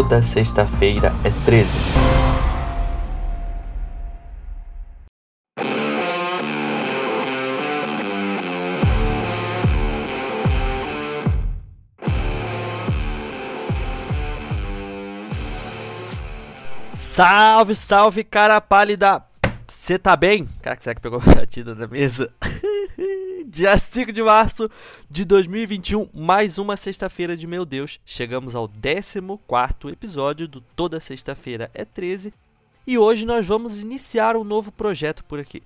toda 0.00 0.22
sexta-feira 0.22 1.12
é 1.22 1.30
13. 1.44 1.68
Salve, 16.94 17.74
salve, 17.74 18.24
cara 18.24 18.58
pálida! 18.58 19.22
Você 19.66 19.98
tá 19.98 20.16
bem? 20.16 20.48
Caraca, 20.62 20.82
será 20.82 20.94
que 20.94 21.02
pegou 21.02 21.20
batida 21.36 21.74
da 21.74 21.86
mesa? 21.86 22.32
Dia 23.46 23.76
5 23.76 24.12
de 24.12 24.22
março 24.22 24.68
de 25.08 25.24
2021, 25.24 26.08
mais 26.12 26.58
uma 26.58 26.76
sexta-feira 26.76 27.36
de 27.36 27.46
meu 27.46 27.64
Deus. 27.64 28.00
Chegamos 28.04 28.54
ao 28.54 28.68
14 28.68 29.18
episódio 29.92 30.46
do 30.46 30.60
Toda 30.60 31.00
Sexta-feira 31.00 31.70
é 31.72 31.84
13 31.84 32.32
e 32.86 32.98
hoje 32.98 33.24
nós 33.24 33.46
vamos 33.46 33.78
iniciar 33.78 34.36
um 34.36 34.44
novo 34.44 34.70
projeto 34.72 35.24
por 35.24 35.38
aqui: 35.38 35.62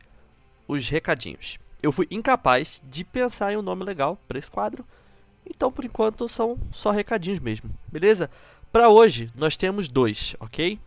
os 0.69 0.89
recadinhos. 0.89 1.59
Eu 1.83 1.93
fui 1.93 2.07
incapaz 2.11 2.83
de 2.89 3.05
pensar 3.05 3.53
em 3.53 3.57
um 3.57 3.63
nome 3.63 3.85
legal 3.85 4.19
para 4.29 4.39
esse 4.39 4.51
quadro, 4.51 4.85
então 5.45 5.71
por 5.71 5.85
enquanto 5.85 6.29
são 6.29 6.59
só 6.71 6.91
recadinhos 6.91 7.41
mesmo, 7.41 7.71
beleza? 7.91 8.31
Para 8.73 8.89
hoje 8.89 9.31
nós 9.35 9.57
temos 9.57 9.89
dois, 9.89 10.35
ok? 10.41 10.79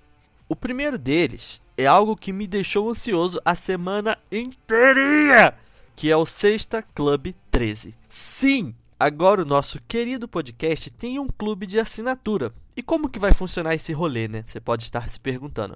O 0.49 0.55
primeiro 0.55 0.97
deles 0.97 1.61
é 1.77 1.85
algo 1.85 2.15
que 2.15 2.31
me 2.31 2.47
deixou 2.47 2.89
ansioso 2.89 3.39
a 3.43 3.53
semana 3.53 4.17
inteirinha, 4.31 5.53
que 5.97 6.11
é 6.11 6.15
o 6.15 6.27
Sexta 6.27 6.83
Club 6.83 7.33
13. 7.49 7.95
Sim, 8.07 8.75
agora 8.99 9.41
o 9.41 9.45
nosso 9.45 9.81
querido 9.87 10.27
podcast 10.27 10.91
tem 10.91 11.17
um 11.17 11.27
clube 11.27 11.65
de 11.65 11.79
assinatura. 11.79 12.53
E 12.75 12.83
como 12.83 13.09
que 13.09 13.17
vai 13.17 13.33
funcionar 13.33 13.73
esse 13.73 13.93
rolê, 13.93 14.27
né? 14.27 14.43
Você 14.45 14.59
pode 14.59 14.83
estar 14.83 15.09
se 15.09 15.19
perguntando. 15.19 15.75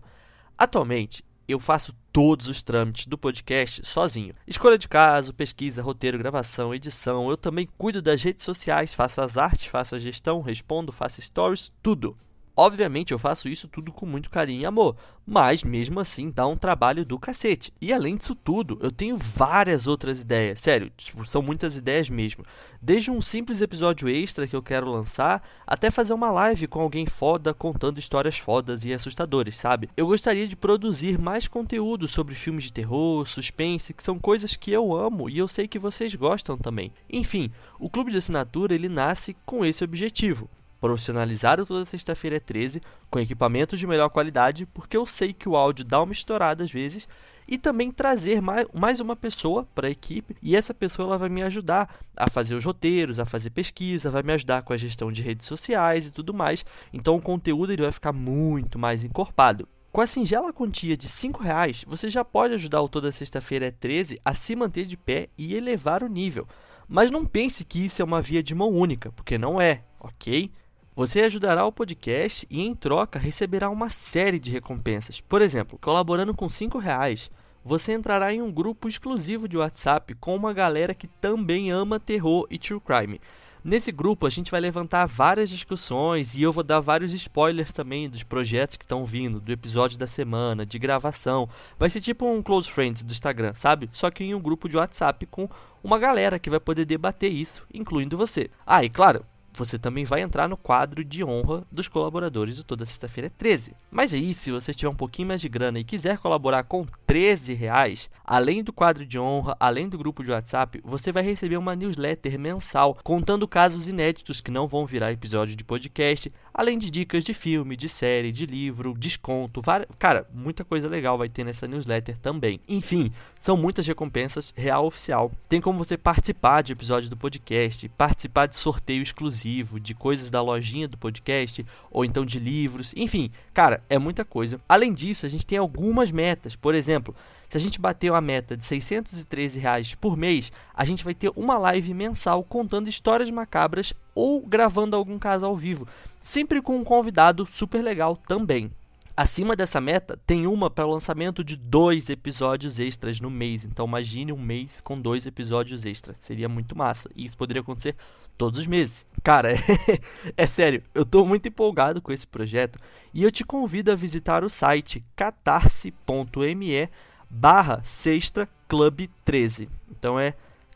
Atualmente, 0.55 1.25
eu 1.47 1.59
faço 1.59 1.95
todos 2.13 2.47
os 2.47 2.61
trâmites 2.61 3.07
do 3.07 3.17
podcast 3.17 3.83
sozinho. 3.83 4.35
Escolha 4.45 4.77
de 4.77 4.87
caso, 4.87 5.33
pesquisa, 5.33 5.81
roteiro, 5.81 6.19
gravação, 6.19 6.75
edição. 6.75 7.27
Eu 7.27 7.35
também 7.35 7.67
cuido 7.75 7.99
das 7.99 8.21
redes 8.21 8.45
sociais, 8.45 8.93
faço 8.93 9.21
as 9.21 9.37
artes, 9.37 9.65
faço 9.65 9.95
a 9.95 9.99
gestão, 9.99 10.39
respondo, 10.41 10.91
faço 10.91 11.19
stories, 11.19 11.73
tudo. 11.81 12.15
Obviamente 12.55 13.11
eu 13.11 13.19
faço 13.19 13.47
isso 13.47 13.67
tudo 13.67 13.91
com 13.91 14.05
muito 14.05 14.29
carinho 14.29 14.61
e 14.61 14.65
amor, 14.65 14.95
mas 15.25 15.63
mesmo 15.63 15.99
assim 15.99 16.29
dá 16.29 16.45
um 16.45 16.57
trabalho 16.57 17.05
do 17.05 17.17
cacete. 17.17 17.73
E 17.79 17.93
além 17.93 18.17
disso 18.17 18.35
tudo, 18.35 18.77
eu 18.81 18.91
tenho 18.91 19.17
várias 19.17 19.87
outras 19.87 20.21
ideias, 20.21 20.59
sério, 20.59 20.91
tipo, 20.97 21.25
são 21.25 21.41
muitas 21.41 21.75
ideias 21.75 22.09
mesmo. 22.09 22.43
Desde 22.81 23.09
um 23.09 23.21
simples 23.21 23.61
episódio 23.61 24.09
extra 24.09 24.47
que 24.47 24.55
eu 24.55 24.61
quero 24.61 24.91
lançar, 24.91 25.41
até 25.65 25.89
fazer 25.89 26.13
uma 26.13 26.31
live 26.31 26.67
com 26.67 26.81
alguém 26.81 27.05
foda 27.05 27.53
contando 27.53 27.99
histórias 27.99 28.37
fodas 28.37 28.83
e 28.83 28.93
assustadoras, 28.93 29.57
sabe? 29.57 29.89
Eu 29.95 30.07
gostaria 30.07 30.47
de 30.47 30.55
produzir 30.55 31.17
mais 31.17 31.47
conteúdo 31.47 32.07
sobre 32.07 32.35
filmes 32.35 32.65
de 32.65 32.73
terror, 32.73 33.25
suspense, 33.25 33.93
que 33.93 34.03
são 34.03 34.19
coisas 34.19 34.55
que 34.55 34.71
eu 34.71 34.93
amo 34.93 35.29
e 35.29 35.37
eu 35.37 35.47
sei 35.47 35.67
que 35.67 35.79
vocês 35.79 36.15
gostam 36.15 36.57
também. 36.57 36.91
Enfim, 37.09 37.49
o 37.79 37.89
clube 37.89 38.11
de 38.11 38.17
assinatura 38.17 38.75
ele 38.75 38.89
nasce 38.89 39.35
com 39.45 39.65
esse 39.65 39.83
objetivo 39.83 40.49
profissionalizar 40.81 41.59
o 41.59 41.65
Toda 41.65 41.85
Sexta-feira 41.85 42.37
é 42.37 42.39
13 42.39 42.81
com 43.09 43.19
equipamentos 43.19 43.79
de 43.79 43.85
melhor 43.85 44.09
qualidade, 44.09 44.65
porque 44.65 44.97
eu 44.97 45.05
sei 45.05 45.31
que 45.31 45.47
o 45.47 45.55
áudio 45.55 45.85
dá 45.85 46.01
uma 46.01 46.11
estourada 46.11 46.63
às 46.63 46.71
vezes, 46.71 47.07
e 47.47 47.57
também 47.57 47.91
trazer 47.91 48.41
mais, 48.41 48.65
mais 48.73 48.99
uma 48.99 49.15
pessoa 49.15 49.67
para 49.75 49.87
a 49.87 49.91
equipe, 49.91 50.35
e 50.41 50.55
essa 50.55 50.73
pessoa 50.73 51.07
ela 51.07 51.17
vai 51.19 51.29
me 51.29 51.43
ajudar 51.43 51.95
a 52.17 52.29
fazer 52.29 52.55
os 52.55 52.65
roteiros, 52.65 53.19
a 53.19 53.25
fazer 53.25 53.51
pesquisa, 53.51 54.09
vai 54.09 54.23
me 54.23 54.33
ajudar 54.33 54.63
com 54.63 54.73
a 54.73 54.77
gestão 54.77 55.11
de 55.11 55.21
redes 55.21 55.45
sociais 55.45 56.07
e 56.07 56.11
tudo 56.11 56.33
mais. 56.33 56.65
Então 56.91 57.15
o 57.15 57.21
conteúdo 57.21 57.71
ele 57.71 57.83
vai 57.83 57.91
ficar 57.91 58.11
muito 58.11 58.79
mais 58.79 59.03
encorpado. 59.03 59.67
Com 59.91 60.01
a 60.01 60.07
singela 60.07 60.53
quantia 60.53 60.95
de 60.95 61.07
R$ 61.07 61.33
reais, 61.41 61.83
você 61.85 62.09
já 62.09 62.23
pode 62.23 62.53
ajudar 62.53 62.81
o 62.81 62.89
Toda 62.89 63.11
Sexta-feira 63.11 63.67
é 63.67 63.71
13 63.71 64.19
a 64.23 64.33
se 64.33 64.55
manter 64.55 64.85
de 64.85 64.95
pé 64.97 65.27
e 65.37 65.53
elevar 65.53 66.01
o 66.01 66.07
nível. 66.07 66.47
Mas 66.87 67.11
não 67.11 67.25
pense 67.25 67.63
que 67.65 67.85
isso 67.85 68.01
é 68.01 68.05
uma 68.05 68.21
via 68.21 68.41
de 68.41 68.55
mão 68.55 68.69
única, 68.69 69.11
porque 69.11 69.37
não 69.37 69.59
é, 69.59 69.83
ok? 69.99 70.49
Você 70.93 71.21
ajudará 71.21 71.65
o 71.65 71.71
podcast 71.71 72.45
e, 72.49 72.61
em 72.61 72.75
troca, 72.75 73.17
receberá 73.17 73.69
uma 73.69 73.89
série 73.89 74.37
de 74.37 74.51
recompensas. 74.51 75.21
Por 75.21 75.41
exemplo, 75.41 75.79
colaborando 75.79 76.33
com 76.33 76.47
R$ 76.47 76.79
reais, 76.81 77.31
você 77.63 77.93
entrará 77.93 78.33
em 78.33 78.41
um 78.41 78.51
grupo 78.51 78.89
exclusivo 78.89 79.47
de 79.47 79.57
WhatsApp 79.57 80.13
com 80.15 80.35
uma 80.35 80.51
galera 80.51 80.93
que 80.93 81.07
também 81.07 81.71
ama 81.71 81.97
terror 81.97 82.45
e 82.49 82.59
true 82.59 82.81
crime. 82.81 83.21
Nesse 83.63 83.91
grupo 83.91 84.25
a 84.25 84.29
gente 84.29 84.51
vai 84.51 84.59
levantar 84.59 85.05
várias 85.05 85.49
discussões 85.49 86.35
e 86.35 86.41
eu 86.41 86.51
vou 86.51 86.63
dar 86.63 86.79
vários 86.79 87.13
spoilers 87.13 87.71
também 87.71 88.09
dos 88.09 88.23
projetos 88.23 88.75
que 88.75 88.83
estão 88.83 89.05
vindo, 89.05 89.39
do 89.39 89.51
episódio 89.51 89.97
da 89.97 90.07
semana, 90.07 90.65
de 90.65 90.77
gravação. 90.77 91.47
Vai 91.79 91.89
ser 91.89 92.01
tipo 92.01 92.25
um 92.25 92.41
close 92.41 92.69
friends 92.69 93.03
do 93.03 93.11
Instagram, 93.11 93.53
sabe? 93.53 93.87
Só 93.93 94.11
que 94.11 94.23
em 94.23 94.33
um 94.33 94.41
grupo 94.41 94.67
de 94.67 94.75
WhatsApp 94.75 95.25
com 95.27 95.47
uma 95.83 95.97
galera 95.97 96.39
que 96.39 96.49
vai 96.49 96.59
poder 96.59 96.83
debater 96.83 97.31
isso, 97.31 97.65
incluindo 97.71 98.17
você. 98.17 98.49
Ah, 98.65 98.83
e 98.83 98.89
claro, 98.89 99.23
você 99.53 99.77
também 99.77 100.05
vai 100.05 100.21
entrar 100.21 100.47
no 100.47 100.57
quadro 100.57 101.03
de 101.03 101.23
honra 101.23 101.63
dos 101.71 101.87
colaboradores 101.87 102.57
do 102.57 102.63
Toda 102.63 102.85
Sexta-feira 102.85 103.29
13. 103.29 103.73
Mas 103.89 104.13
aí, 104.13 104.33
se 104.33 104.51
você 104.51 104.73
tiver 104.73 104.89
um 104.89 104.95
pouquinho 104.95 105.27
mais 105.27 105.41
de 105.41 105.49
grana 105.49 105.79
e 105.79 105.83
quiser 105.83 106.17
colaborar 106.17 106.63
com 106.63 106.85
13 107.05 107.53
reais, 107.53 108.09
além 108.23 108.63
do 108.63 108.71
quadro 108.71 109.05
de 109.05 109.19
honra, 109.19 109.55
além 109.59 109.89
do 109.89 109.97
grupo 109.97 110.23
de 110.23 110.31
WhatsApp, 110.31 110.81
você 110.83 111.11
vai 111.11 111.23
receber 111.23 111.57
uma 111.57 111.75
newsletter 111.75 112.39
mensal 112.39 112.97
contando 113.03 113.47
casos 113.47 113.87
inéditos 113.87 114.39
que 114.41 114.51
não 114.51 114.67
vão 114.67 114.85
virar 114.85 115.11
episódio 115.11 115.55
de 115.55 115.63
podcast, 115.63 116.31
além 116.53 116.77
de 116.77 116.89
dicas 116.89 117.23
de 117.23 117.33
filme, 117.33 117.75
de 117.75 117.89
série, 117.89 118.31
de 118.31 118.45
livro, 118.45 118.95
desconto, 118.97 119.61
várias... 119.61 119.87
cara, 119.99 120.27
muita 120.33 120.63
coisa 120.63 120.87
legal 120.87 121.17
vai 121.17 121.29
ter 121.29 121.43
nessa 121.43 121.67
newsletter 121.67 122.17
também. 122.17 122.59
Enfim, 122.67 123.11
são 123.39 123.57
muitas 123.57 123.85
recompensas 123.85 124.53
real 124.55 124.85
oficial. 124.85 125.31
Tem 125.49 125.59
como 125.59 125.77
você 125.77 125.97
participar 125.97 126.61
de 126.61 126.71
episódios 126.71 127.09
do 127.09 127.17
podcast, 127.17 127.87
participar 127.89 128.47
de 128.47 128.57
sorteio 128.57 129.03
exclusivo 129.03 129.41
exclusivo, 129.51 129.79
de 129.79 129.93
coisas 129.93 130.31
da 130.31 130.41
lojinha 130.41 130.87
do 130.87 130.97
podcast, 130.97 131.65
ou 131.89 132.05
então 132.05 132.25
de 132.25 132.39
livros, 132.39 132.93
enfim, 132.95 133.29
cara, 133.53 133.83
é 133.89 133.99
muita 133.99 134.23
coisa. 134.23 134.59
Além 134.67 134.93
disso, 134.93 135.25
a 135.25 135.29
gente 135.29 135.45
tem 135.45 135.57
algumas 135.57 136.11
metas, 136.11 136.55
por 136.55 136.73
exemplo, 136.73 137.13
se 137.49 137.57
a 137.57 137.59
gente 137.59 137.81
bater 137.81 138.09
uma 138.09 138.21
meta 138.21 138.55
de 138.55 138.63
613 138.63 139.59
reais 139.59 139.95
por 139.95 140.15
mês, 140.15 140.51
a 140.73 140.85
gente 140.85 141.03
vai 141.03 141.13
ter 141.13 141.31
uma 141.35 141.57
live 141.57 141.93
mensal 141.93 142.43
contando 142.43 142.87
histórias 142.87 143.29
macabras 143.29 143.93
ou 144.15 144.41
gravando 144.41 144.95
algum 144.95 145.19
caso 145.19 145.45
ao 145.45 145.57
vivo, 145.57 145.87
sempre 146.19 146.61
com 146.61 146.77
um 146.77 146.83
convidado 146.83 147.45
super 147.45 147.81
legal 147.81 148.15
também. 148.15 148.71
Acima 149.21 149.55
dessa 149.55 149.79
meta, 149.79 150.19
tem 150.25 150.47
uma 150.47 150.67
para 150.67 150.87
o 150.87 150.91
lançamento 150.91 151.43
de 151.43 151.55
dois 151.55 152.09
episódios 152.09 152.79
extras 152.79 153.21
no 153.21 153.29
mês. 153.29 153.63
Então, 153.63 153.85
imagine 153.85 154.33
um 154.33 154.41
mês 154.41 154.81
com 154.81 154.99
dois 154.99 155.27
episódios 155.27 155.85
extras. 155.85 156.17
Seria 156.19 156.49
muito 156.49 156.75
massa. 156.75 157.07
E 157.15 157.23
isso 157.23 157.37
poderia 157.37 157.61
acontecer 157.61 157.95
todos 158.35 158.61
os 158.61 158.65
meses. 158.65 159.05
Cara, 159.23 159.49
é, 160.35 160.47
sério, 160.47 160.81
eu 160.95 161.03
estou 161.03 161.23
muito 161.23 161.47
empolgado 161.47 162.01
com 162.01 162.11
esse 162.11 162.25
projeto 162.25 162.79
e 163.13 163.21
eu 163.21 163.31
te 163.31 163.43
convido 163.43 163.91
a 163.91 163.95
visitar 163.95 164.43
o 164.43 164.49
site 164.49 165.05
catarse.me 165.15 166.89
barra 167.29 167.79
sexta 167.83 168.49
club 168.67 169.07
13. 169.23 169.69
Então 169.91 170.19
é 170.19 170.33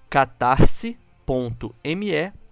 catarse.me 0.07 0.95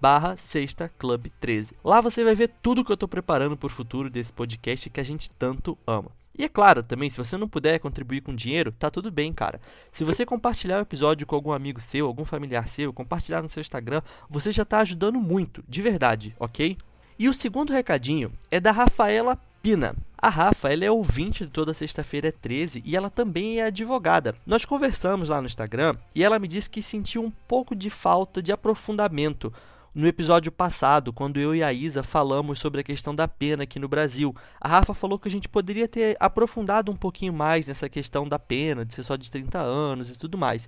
barra 0.04 0.36
sexta 0.36 0.92
club 1.00 1.28
13. 1.40 1.78
Lá 1.82 2.02
você 2.02 2.26
vai 2.26 2.36
ver 2.36 2.52
tudo 2.62 2.84
que 2.84 2.92
eu 2.92 2.96
estou 2.96 3.08
preparando 3.08 3.56
para 3.56 3.68
o 3.68 3.70
futuro 3.70 4.10
desse 4.10 4.34
podcast 4.34 4.90
que 4.90 5.00
a 5.00 5.04
gente 5.04 5.30
tanto 5.30 5.78
ama. 5.88 6.12
E 6.38 6.44
é 6.44 6.50
claro, 6.50 6.84
também, 6.84 7.10
se 7.10 7.18
você 7.18 7.38
não 7.38 7.48
puder 7.48 7.80
contribuir 7.80 8.20
com 8.20 8.36
dinheiro, 8.36 8.74
tá 8.74 8.92
tudo 8.92 9.10
bem, 9.10 9.32
cara. 9.32 9.62
Se 9.94 10.04
você 10.04 10.26
compartilhar 10.26 10.80
o 10.80 10.82
episódio 10.82 11.26
com 11.26 11.36
algum 11.36 11.54
amigo 11.54 11.80
seu, 11.80 12.06
algum 12.06 12.26
familiar 12.26 12.68
seu, 12.68 12.92
compartilhar 12.92 13.42
no 13.42 13.48
seu 13.48 13.62
Instagram, 13.62 14.02
você 14.30 14.52
já 14.52 14.66
tá 14.66 14.80
ajudando 14.80 15.22
muito, 15.22 15.64
de 15.70 15.82
verdade, 15.82 16.36
ok? 16.38 16.76
E 17.18 17.30
o 17.30 17.34
segundo 17.34 17.72
recadinho 17.72 18.30
é 18.52 18.60
da 18.60 18.74
Rafaela 18.74 19.40
Pina. 19.62 19.96
A 20.18 20.30
Rafa, 20.30 20.74
ela 20.74 20.84
é 20.84 20.92
ouvinte 20.92 21.46
de 21.46 21.52
toda 21.52 21.74
sexta-feira 21.74 22.28
é 22.28 22.32
13 22.32 22.84
e 22.86 22.98
ela 22.98 23.10
também 23.10 23.62
é 23.62 23.68
advogada. 23.68 24.36
Nós 24.46 24.66
conversamos 24.66 25.30
lá 25.30 25.40
no 25.40 25.48
Instagram 25.48 25.96
e 26.14 26.24
ela 26.24 26.40
me 26.40 26.48
disse 26.50 26.70
que 26.70 26.82
sentiu 26.82 27.24
um 27.24 27.32
pouco 27.32 27.74
de 27.74 27.90
falta 27.90 28.42
de 28.42 28.52
aprofundamento 28.52 29.54
no 29.96 30.08
episódio 30.08 30.52
passado, 30.52 31.14
quando 31.14 31.40
eu 31.40 31.54
e 31.54 31.62
a 31.62 31.72
Isa 31.72 32.02
falamos 32.02 32.58
sobre 32.58 32.82
a 32.82 32.84
questão 32.84 33.14
da 33.14 33.28
pena 33.28 33.64
aqui 33.64 33.78
no 33.78 33.88
Brasil, 33.88 34.36
a 34.60 34.68
Rafa 34.68 34.94
falou 34.94 35.20
que 35.20 35.28
a 35.28 35.32
gente 35.32 35.48
poderia 35.48 35.88
ter 35.88 36.18
aprofundado 36.20 36.92
um 36.92 36.96
pouquinho 36.96 37.32
mais 37.32 37.68
nessa 37.68 37.88
questão 37.88 38.28
da 38.28 38.40
pena, 38.40 38.84
de 38.84 38.94
ser 38.94 39.04
só 39.04 39.16
de 39.16 39.30
30 39.30 39.60
anos 39.60 40.10
e 40.10 40.18
tudo 40.18 40.36
mais. 40.36 40.68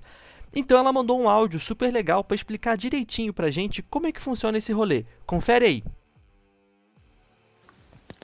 Então 0.55 0.77
ela 0.77 0.93
mandou 0.93 1.19
um 1.19 1.27
áudio 1.27 1.59
super 1.59 1.91
legal 1.91 2.23
para 2.23 2.35
explicar 2.35 2.77
direitinho 2.77 3.33
pra 3.33 3.49
gente 3.49 3.81
como 3.81 4.05
é 4.05 4.11
que 4.11 4.21
funciona 4.21 4.59
esse 4.59 4.71
rolê. 4.71 5.05
Confere 5.25 5.65
aí. 5.65 5.83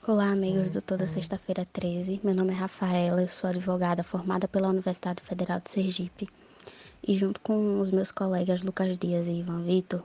Olá, 0.06 0.30
amigos 0.30 0.72
do 0.72 0.80
Toda 0.80 1.04
Sexta-feira 1.04 1.66
13. 1.72 2.20
Meu 2.22 2.34
nome 2.34 2.52
é 2.52 2.56
Rafaela, 2.56 3.22
eu 3.22 3.28
sou 3.28 3.50
advogada 3.50 4.04
formada 4.04 4.46
pela 4.46 4.68
Universidade 4.68 5.20
Federal 5.22 5.60
de 5.60 5.70
Sergipe. 5.70 6.28
E 7.06 7.16
junto 7.16 7.40
com 7.40 7.80
os 7.80 7.90
meus 7.90 8.12
colegas 8.12 8.62
Lucas 8.62 8.96
Dias 8.96 9.26
e 9.26 9.40
Ivan 9.40 9.62
Vitor, 9.62 10.02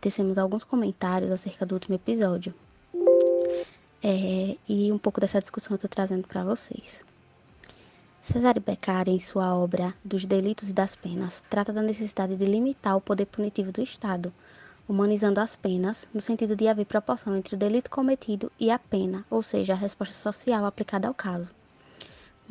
tecemos 0.00 0.38
alguns 0.38 0.64
comentários 0.64 1.30
acerca 1.30 1.66
do 1.66 1.74
último 1.74 1.94
episódio. 1.94 2.54
é, 4.02 4.56
e 4.68 4.90
um 4.92 4.98
pouco 4.98 5.20
dessa 5.20 5.38
discussão 5.40 5.72
eu 5.72 5.76
estou 5.76 5.88
trazendo 5.88 6.26
para 6.26 6.44
vocês. 6.44 7.04
Cesare 8.20 8.60
Beccari, 8.60 9.10
em 9.10 9.18
sua 9.18 9.54
obra 9.54 9.94
Dos 10.04 10.24
Delitos 10.26 10.70
e 10.70 10.72
das 10.72 10.94
Penas, 10.94 11.44
trata 11.50 11.72
da 11.72 11.82
necessidade 11.82 12.36
de 12.36 12.44
limitar 12.44 12.96
o 12.96 13.00
poder 13.00 13.26
punitivo 13.26 13.72
do 13.72 13.82
Estado, 13.82 14.32
humanizando 14.88 15.40
as 15.40 15.56
penas, 15.56 16.08
no 16.14 16.20
sentido 16.20 16.54
de 16.54 16.68
haver 16.68 16.86
proporção 16.86 17.36
entre 17.36 17.54
o 17.54 17.58
delito 17.58 17.90
cometido 17.90 18.50
e 18.60 18.70
a 18.70 18.78
pena, 18.78 19.24
ou 19.30 19.42
seja, 19.42 19.72
a 19.72 19.76
resposta 19.76 20.14
social 20.14 20.64
aplicada 20.64 21.08
ao 21.08 21.14
caso. 21.14 21.54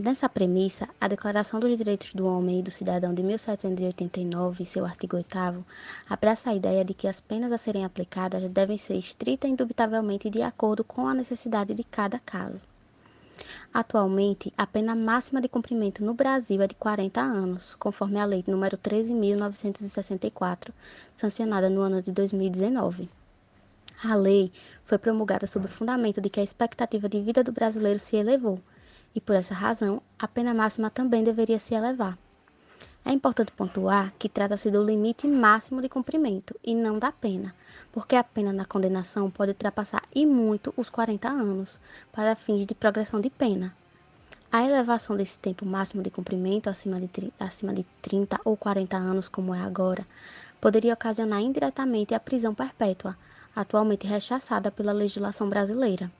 Nessa 0.03 0.27
premissa, 0.27 0.89
a 0.99 1.07
Declaração 1.07 1.59
dos 1.59 1.77
Direitos 1.77 2.15
do 2.15 2.25
Homem 2.25 2.57
e 2.57 2.63
do 2.63 2.71
Cidadão 2.71 3.13
de 3.13 3.21
1789, 3.21 4.65
seu 4.65 4.83
artigo 4.83 5.15
8, 5.15 5.63
abraça 6.09 6.49
a 6.49 6.55
ideia 6.55 6.83
de 6.83 6.95
que 6.95 7.07
as 7.07 7.21
penas 7.21 7.51
a 7.51 7.57
serem 7.59 7.85
aplicadas 7.85 8.49
devem 8.49 8.79
ser 8.79 8.95
estrita 8.95 9.47
e 9.47 9.51
indubitavelmente 9.51 10.27
de 10.27 10.41
acordo 10.41 10.83
com 10.83 11.07
a 11.07 11.13
necessidade 11.13 11.75
de 11.75 11.83
cada 11.83 12.17
caso. 12.17 12.59
Atualmente, 13.71 14.51
a 14.57 14.65
pena 14.65 14.95
máxima 14.95 15.39
de 15.39 15.47
cumprimento 15.47 16.03
no 16.03 16.15
Brasil 16.15 16.59
é 16.63 16.67
de 16.67 16.73
40 16.73 17.21
anos, 17.21 17.75
conforme 17.75 18.19
a 18.19 18.25
Lei 18.25 18.41
nº 18.41 18.77
13.964, 18.79 20.71
sancionada 21.15 21.69
no 21.69 21.81
ano 21.81 22.01
de 22.01 22.11
2019. 22.11 23.07
A 24.03 24.15
lei 24.15 24.51
foi 24.83 24.97
promulgada 24.97 25.45
sob 25.45 25.67
o 25.67 25.69
fundamento 25.69 26.19
de 26.19 26.27
que 26.27 26.39
a 26.39 26.43
expectativa 26.43 27.07
de 27.07 27.21
vida 27.21 27.43
do 27.43 27.51
brasileiro 27.51 27.99
se 27.99 28.15
elevou, 28.15 28.59
e 29.13 29.21
por 29.21 29.35
essa 29.35 29.53
razão, 29.53 30.01
a 30.17 30.27
pena 30.27 30.53
máxima 30.53 30.89
também 30.89 31.23
deveria 31.23 31.59
se 31.59 31.73
elevar. 31.73 32.17
É 33.03 33.11
importante 33.11 33.51
pontuar 33.51 34.13
que 34.19 34.29
trata-se 34.29 34.69
do 34.69 34.83
limite 34.83 35.27
máximo 35.27 35.81
de 35.81 35.89
cumprimento 35.89 36.55
e 36.63 36.75
não 36.75 36.99
da 36.99 37.11
pena, 37.11 37.53
porque 37.91 38.15
a 38.15 38.23
pena 38.23 38.53
na 38.53 38.63
condenação 38.63 39.31
pode 39.31 39.51
ultrapassar 39.51 40.03
e 40.13 40.25
muito 40.25 40.71
os 40.77 40.89
40 40.89 41.27
anos, 41.27 41.79
para 42.11 42.35
fins 42.35 42.65
de 42.65 42.75
progressão 42.75 43.19
de 43.19 43.29
pena. 43.29 43.75
A 44.51 44.63
elevação 44.63 45.15
desse 45.15 45.39
tempo 45.39 45.65
máximo 45.65 46.03
de 46.03 46.11
cumprimento 46.11 46.69
acima 46.69 46.99
de, 46.99 47.09
acima 47.39 47.73
de 47.73 47.83
30 48.01 48.39
ou 48.45 48.55
40 48.55 48.95
anos, 48.97 49.27
como 49.27 49.55
é 49.55 49.61
agora, 49.61 50.05
poderia 50.59 50.93
ocasionar 50.93 51.41
indiretamente 51.41 52.13
a 52.13 52.19
prisão 52.19 52.53
perpétua, 52.53 53.17
atualmente 53.55 54.05
rechaçada 54.05 54.69
pela 54.69 54.91
legislação 54.91 55.49
brasileira. 55.49 56.11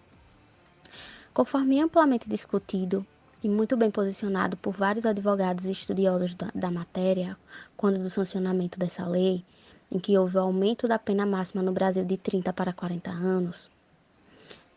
Conforme 1.34 1.80
amplamente 1.80 2.28
discutido 2.28 3.06
e 3.42 3.48
muito 3.48 3.78
bem 3.78 3.90
posicionado 3.90 4.58
por 4.58 4.74
vários 4.74 5.06
advogados 5.06 5.66
e 5.66 5.72
estudiosos 5.72 6.36
da, 6.36 6.52
da 6.54 6.70
matéria, 6.70 7.38
quando 7.78 8.00
do 8.00 8.10
sancionamento 8.10 8.78
dessa 8.78 9.08
lei, 9.08 9.46
em 9.90 9.98
que 9.98 10.18
houve 10.18 10.36
o 10.36 10.42
aumento 10.42 10.90
da 10.90 11.00
pena 11.00 11.26
máxima 11.26 11.64
no 11.64 11.72
Brasil 11.72 12.04
de 12.04 12.18
30 12.18 12.52
para 12.52 12.74
40 12.74 13.12
anos, 13.12 13.72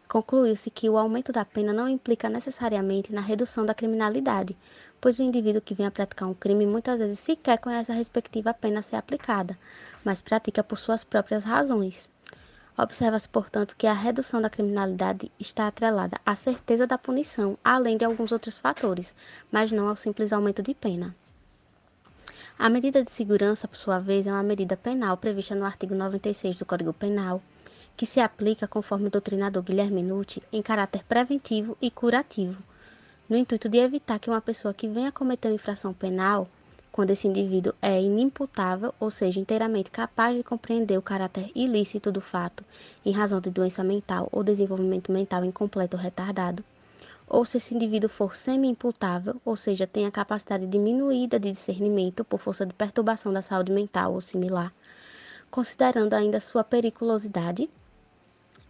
concluiu-se 0.07 0.71
que 0.71 0.89
o 0.89 0.97
aumento 0.97 1.33
da 1.33 1.45
pena 1.45 1.73
não 1.73 1.89
implica 1.89 2.29
necessariamente 2.29 3.13
na 3.13 3.21
redução 3.21 3.67
da 3.67 3.75
criminalidade, 3.75 4.57
pois 5.01 5.19
o 5.19 5.25
indivíduo 5.25 5.61
que 5.61 5.75
vem 5.75 5.87
a 5.87 5.91
praticar 5.91 6.29
um 6.29 6.35
crime 6.35 6.67
muitas 6.67 7.01
vezes 7.01 7.19
sequer 7.19 7.59
conhece 7.59 7.91
a 7.91 7.97
respectiva 7.97 8.55
pena 8.55 8.79
a 8.79 8.83
ser 8.83 8.95
aplicada, 8.95 9.59
mas 10.05 10.23
pratica 10.23 10.63
por 10.63 10.79
suas 10.79 11.03
próprias 11.03 11.43
razões. 11.43 12.09
Observa-se, 12.77 13.29
portanto, 13.29 13.77
que 13.77 13.87
a 13.87 13.93
redução 13.93 14.43
da 14.43 14.51
criminalidade 14.51 15.31
está 15.39 15.69
atrelada 15.69 16.21
à 16.27 16.35
certeza 16.35 16.87
da 16.87 16.99
punição, 16.99 17.57
além 17.63 17.97
de 17.97 18.05
alguns 18.05 18.33
outros 18.33 18.59
fatores, 18.59 19.15
mas 19.51 19.71
não 19.71 19.87
ao 19.87 19.95
simples 19.95 20.33
aumento 20.33 20.61
de 20.61 20.75
pena. 20.75 21.15
A 22.59 22.69
medida 22.69 23.05
de 23.05 23.13
segurança, 23.13 23.69
por 23.69 23.77
sua 23.77 24.01
vez, 24.01 24.27
é 24.27 24.33
uma 24.33 24.43
medida 24.43 24.77
penal 24.77 25.17
prevista 25.17 25.55
no 25.55 25.65
artigo 25.65 25.95
96 25.95 26.59
do 26.59 26.67
Código 26.67 26.93
Penal, 26.93 27.41
que 27.97 28.07
se 28.07 28.19
aplica, 28.19 28.67
conforme 28.67 29.07
o 29.07 29.11
doutrinador 29.11 29.63
Guilherme 29.63 30.03
Nucci, 30.03 30.43
em 30.53 30.61
caráter 30.61 31.05
preventivo 31.05 31.79
e 31.81 31.93
curativo, 31.93 32.61
no 33.29 33.37
intuito 33.37 33.69
de 33.69 33.79
evitar 33.79 34.19
que 34.19 34.29
uma 34.29 34.41
pessoa 34.41 34.75
que 34.75 34.89
venha 34.89 35.13
cometer 35.13 35.49
uma 35.49 35.55
infração 35.55 35.93
penal, 35.93 36.49
quando 36.95 37.11
esse 37.11 37.27
indivíduo 37.27 37.75
é 37.83 38.01
inimputável, 38.01 38.95
ou 39.01 39.11
seja, 39.11 39.41
inteiramente 39.41 39.91
capaz 39.91 40.37
de 40.37 40.45
compreender 40.45 40.97
o 40.97 41.03
caráter 41.03 41.51
ilícito 41.53 42.13
do 42.13 42.21
fato 42.21 42.65
em 43.05 43.11
razão 43.11 43.41
de 43.41 43.51
doença 43.51 43.83
mental 43.83 44.29
ou 44.31 44.45
desenvolvimento 44.45 45.11
mental 45.11 45.45
incompleto 45.45 45.97
ou 45.97 46.01
retardado, 46.01 46.63
ou 47.27 47.45
se 47.45 47.57
esse 47.57 47.75
indivíduo 47.75 48.09
for 48.09 48.37
semi-imputável, 48.37 49.35
ou 49.45 49.57
seja, 49.57 49.89
tem 49.89 50.07
a 50.07 50.11
capacidade 50.13 50.69
diminuída 50.69 51.37
de 51.37 51.51
discernimento 51.51 52.25
por 52.25 52.39
força 52.39 52.65
de 52.65 52.73
perturbação 52.73 53.33
da 53.33 53.43
saúde 53.43 53.73
mental 53.73 54.13
ou 54.15 54.21
similar, 54.21 54.73
considerando 55.51 56.15
ainda 56.15 56.39
sua 56.39 56.63
periculosidade 56.63 57.69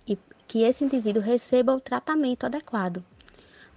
e 0.09 0.17
que 0.49 0.62
esse 0.62 0.82
indivíduo 0.82 1.23
receba 1.23 1.75
o 1.75 1.81
tratamento 1.81 2.47
adequado. 2.47 3.05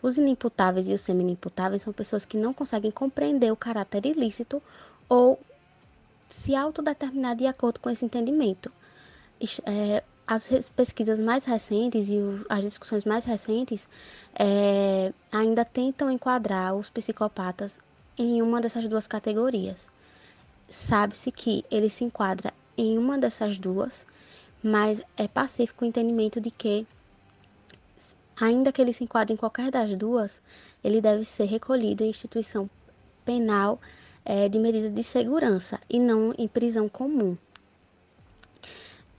Os 0.01 0.17
inimputáveis 0.17 0.87
e 0.89 0.93
os 0.93 1.01
semi-imputáveis 1.01 1.81
são 1.81 1.91
pessoas 1.91 2.25
que 2.25 2.37
não 2.37 2.53
conseguem 2.53 2.91
compreender 2.91 3.51
o 3.51 3.55
caráter 3.55 4.05
ilícito 4.05 4.61
ou 5.09 5.39
se 6.29 6.55
autodeterminar 6.55 7.35
de 7.35 7.47
acordo 7.47 7.79
com 7.79 7.89
esse 7.89 8.05
entendimento. 8.05 8.71
É, 9.65 10.03
as 10.27 10.69
pesquisas 10.69 11.19
mais 11.19 11.45
recentes 11.45 12.09
e 12.09 12.19
as 12.49 12.61
discussões 12.61 13.05
mais 13.05 13.23
recentes 13.23 13.87
é, 14.37 15.13
ainda 15.31 15.63
tentam 15.63 16.11
enquadrar 16.11 16.75
os 16.75 16.89
psicopatas 16.89 17.79
em 18.17 18.41
uma 18.41 18.59
dessas 18.59 18.85
duas 18.87 19.07
categorias. 19.07 19.89
Sabe-se 20.69 21.31
que 21.31 21.63
ele 21.71 21.89
se 21.89 22.03
enquadra 22.03 22.53
em 22.77 22.97
uma 22.97 23.17
dessas 23.17 23.57
duas, 23.57 24.05
mas 24.61 25.01
é 25.15 25.27
pacífico 25.27 25.85
o 25.85 25.87
entendimento 25.87 26.41
de 26.41 26.51
que, 26.51 26.85
ainda 28.39 28.71
que 28.71 28.81
ele 28.81 28.93
se 28.93 29.03
enquadre 29.03 29.33
em 29.33 29.37
qualquer 29.37 29.71
das 29.71 29.95
duas, 29.95 30.41
ele 30.83 31.01
deve 31.01 31.23
ser 31.23 31.45
recolhido 31.45 32.03
em 32.03 32.09
instituição 32.09 32.69
penal 33.25 33.79
é, 34.23 34.47
de 34.47 34.59
medida 34.59 34.89
de 34.89 35.03
segurança 35.03 35.79
e 35.89 35.99
não 35.99 36.33
em 36.37 36.47
prisão 36.47 36.87
comum. 36.87 37.37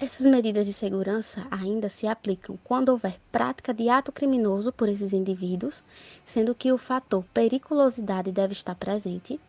Essas 0.00 0.26
medidas 0.26 0.64
de 0.64 0.72
segurança 0.72 1.44
ainda 1.50 1.88
se 1.88 2.06
aplicam 2.06 2.56
quando 2.62 2.90
houver 2.90 3.18
prática 3.32 3.74
de 3.74 3.88
ato 3.88 4.12
criminoso 4.12 4.70
por 4.70 4.88
esses 4.88 5.12
indivíduos, 5.12 5.82
sendo 6.24 6.54
que 6.54 6.70
o 6.70 6.78
fator 6.78 7.24
periculosidade 7.34 8.30
deve 8.30 8.52
estar 8.52 8.76
presente, 8.76 9.40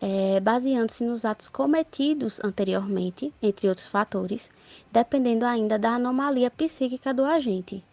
é, 0.00 0.40
baseando-se 0.40 1.04
nos 1.04 1.26
atos 1.26 1.48
cometidos 1.48 2.40
anteriormente, 2.42 3.30
entre 3.42 3.68
outros 3.68 3.88
fatores, 3.88 4.50
dependendo 4.90 5.44
ainda 5.44 5.78
da 5.78 5.96
anomalia 5.96 6.50
psíquica 6.50 7.12
do 7.12 7.24
agente. 7.24 7.84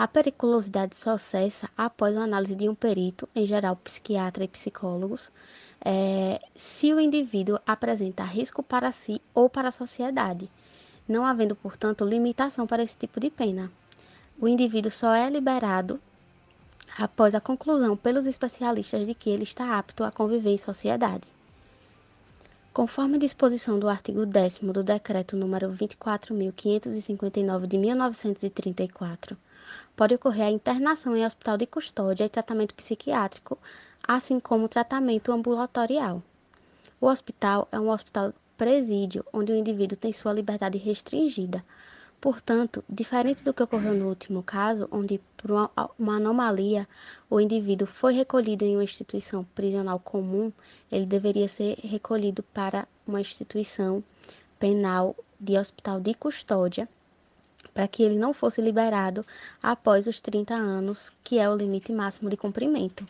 A 0.00 0.08
periculosidade 0.08 0.96
só 0.96 1.18
cessa 1.18 1.68
após 1.76 2.16
a 2.16 2.22
análise 2.22 2.56
de 2.56 2.66
um 2.66 2.74
perito, 2.74 3.28
em 3.36 3.44
geral 3.44 3.76
psiquiatra 3.76 4.42
e 4.42 4.48
psicólogos, 4.48 5.30
é, 5.84 6.40
se 6.56 6.94
o 6.94 6.98
indivíduo 6.98 7.58
apresenta 7.66 8.24
risco 8.24 8.62
para 8.62 8.92
si 8.92 9.20
ou 9.34 9.50
para 9.50 9.68
a 9.68 9.72
sociedade 9.82 10.48
não 11.10 11.24
havendo, 11.26 11.56
portanto, 11.56 12.04
limitação 12.04 12.66
para 12.68 12.84
esse 12.84 12.96
tipo 12.96 13.18
de 13.18 13.28
pena. 13.30 13.70
O 14.40 14.46
indivíduo 14.46 14.92
só 14.92 15.12
é 15.12 15.28
liberado 15.28 16.00
após 16.96 17.34
a 17.34 17.40
conclusão 17.40 17.96
pelos 17.96 18.26
especialistas 18.26 19.06
de 19.06 19.14
que 19.14 19.28
ele 19.28 19.42
está 19.42 19.76
apto 19.76 20.04
a 20.04 20.12
conviver 20.12 20.50
em 20.50 20.58
sociedade. 20.58 21.28
Conforme 22.72 23.18
disposição 23.18 23.80
do 23.80 23.88
artigo 23.88 24.24
10 24.24 24.58
do 24.58 24.84
Decreto 24.84 25.36
número 25.36 25.68
24.559 25.72 27.66
de 27.66 27.76
1934, 27.76 29.36
pode 29.96 30.14
ocorrer 30.14 30.46
a 30.46 30.50
internação 30.50 31.16
em 31.16 31.24
hospital 31.24 31.56
de 31.56 31.66
custódia 31.66 32.24
e 32.24 32.28
tratamento 32.28 32.74
psiquiátrico, 32.74 33.58
assim 34.02 34.40
como 34.40 34.68
tratamento 34.68 35.32
ambulatorial. 35.32 36.22
O 37.00 37.06
hospital 37.06 37.68
é 37.72 37.78
um 37.78 37.90
hospital 37.90 38.32
presídio, 38.56 39.24
onde 39.32 39.52
o 39.52 39.56
indivíduo 39.56 39.96
tem 39.96 40.12
sua 40.12 40.32
liberdade 40.32 40.76
restringida. 40.76 41.64
Portanto, 42.20 42.84
diferente 42.86 43.42
do 43.42 43.54
que 43.54 43.62
ocorreu 43.62 43.94
no 43.94 44.06
último 44.06 44.42
caso, 44.42 44.86
onde, 44.92 45.18
por 45.38 45.50
uma, 45.50 46.16
anomalia, 46.16 46.86
o 47.30 47.40
indivíduo 47.40 47.86
foi 47.86 48.12
recolhido 48.12 48.62
em 48.62 48.76
uma 48.76 48.84
instituição 48.84 49.42
prisional 49.54 49.98
comum, 49.98 50.52
ele 50.92 51.06
deveria 51.06 51.48
ser 51.48 51.78
recolhido 51.82 52.42
para 52.42 52.86
uma 53.06 53.22
instituição 53.22 54.04
penal 54.58 55.16
de 55.40 55.56
hospital 55.56 55.98
de 55.98 56.12
custódia, 56.12 56.86
para 57.72 57.88
que 57.88 58.02
ele 58.02 58.18
não 58.18 58.34
fosse 58.34 58.60
liberado 58.60 59.24
após 59.62 60.06
os 60.06 60.20
30 60.20 60.54
anos, 60.54 61.12
que 61.22 61.38
é 61.38 61.48
o 61.48 61.56
limite 61.56 61.92
máximo 61.92 62.28
de 62.28 62.36
cumprimento. 62.36 63.06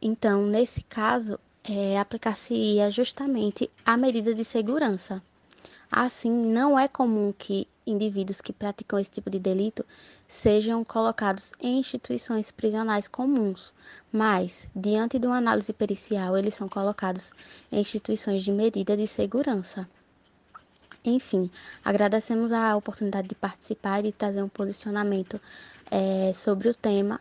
Então, 0.00 0.46
nesse 0.46 0.82
caso, 0.84 1.38
é, 1.64 1.98
aplicar-se-ia 1.98 2.90
justamente 2.90 3.70
a 3.84 3.96
medida 3.96 4.34
de 4.34 4.44
segurança. 4.44 5.22
Assim, 5.90 6.30
não 6.30 6.78
é 6.78 6.86
comum 6.86 7.32
que 7.36 7.66
indivíduos 7.86 8.40
que 8.40 8.52
praticam 8.52 8.98
esse 8.98 9.10
tipo 9.10 9.30
de 9.30 9.38
delito 9.38 9.84
sejam 10.26 10.84
colocados 10.84 11.54
em 11.60 11.78
instituições 11.78 12.50
prisionais 12.50 13.08
comuns, 13.08 13.72
mas, 14.12 14.70
diante 14.76 15.18
de 15.18 15.26
uma 15.26 15.38
análise 15.38 15.72
pericial, 15.72 16.36
eles 16.36 16.54
são 16.54 16.68
colocados 16.68 17.32
em 17.72 17.80
instituições 17.80 18.42
de 18.42 18.52
medida 18.52 18.96
de 18.96 19.06
segurança. 19.06 19.88
Enfim, 21.04 21.50
agradecemos 21.84 22.52
a 22.52 22.76
oportunidade 22.76 23.28
de 23.28 23.34
participar 23.34 24.00
e 24.00 24.04
de 24.04 24.12
trazer 24.12 24.42
um 24.42 24.48
posicionamento 24.48 25.40
é, 25.90 26.32
sobre 26.32 26.68
o 26.68 26.74
tema 26.74 27.20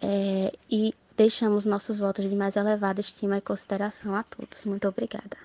é, 0.00 0.52
e 0.70 0.94
deixamos 1.16 1.64
nossos 1.64 1.98
votos 1.98 2.28
de 2.28 2.34
mais 2.34 2.56
elevada 2.56 3.00
estima 3.00 3.38
e 3.38 3.40
consideração 3.40 4.14
a 4.14 4.22
todos. 4.22 4.64
Muito 4.64 4.88
obrigada. 4.88 5.36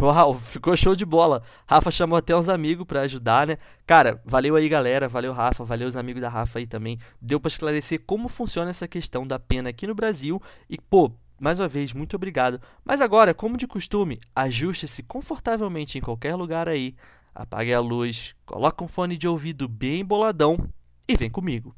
Uau, 0.00 0.34
ficou 0.34 0.74
show 0.74 0.96
de 0.96 1.04
bola. 1.04 1.42
Rafa 1.66 1.90
chamou 1.90 2.16
até 2.16 2.34
uns 2.34 2.48
amigos 2.48 2.86
para 2.86 3.02
ajudar, 3.02 3.46
né? 3.46 3.58
Cara, 3.86 4.20
valeu 4.24 4.56
aí, 4.56 4.68
galera. 4.68 5.08
Valeu, 5.08 5.32
Rafa. 5.32 5.64
Valeu 5.64 5.86
os 5.86 5.96
amigos 5.96 6.20
da 6.20 6.28
Rafa 6.28 6.58
aí 6.58 6.66
também. 6.66 6.98
Deu 7.20 7.38
para 7.38 7.48
esclarecer 7.48 8.02
como 8.06 8.28
funciona 8.28 8.70
essa 8.70 8.88
questão 8.88 9.26
da 9.26 9.38
pena 9.38 9.68
aqui 9.68 9.86
no 9.86 9.94
Brasil. 9.94 10.40
E, 10.68 10.78
pô, 10.78 11.12
mais 11.42 11.58
uma 11.58 11.66
vez, 11.66 11.92
muito 11.92 12.14
obrigado. 12.14 12.60
Mas 12.84 13.00
agora, 13.00 13.34
como 13.34 13.56
de 13.56 13.66
costume, 13.66 14.20
ajuste-se 14.34 15.02
confortavelmente 15.02 15.98
em 15.98 16.00
qualquer 16.00 16.36
lugar 16.36 16.68
aí. 16.68 16.94
Apague 17.34 17.74
a 17.74 17.80
luz, 17.80 18.32
coloque 18.46 18.84
um 18.84 18.86
fone 18.86 19.16
de 19.16 19.26
ouvido 19.26 19.66
bem 19.66 20.04
boladão 20.04 20.56
e 21.08 21.16
vem 21.16 21.28
comigo. 21.28 21.74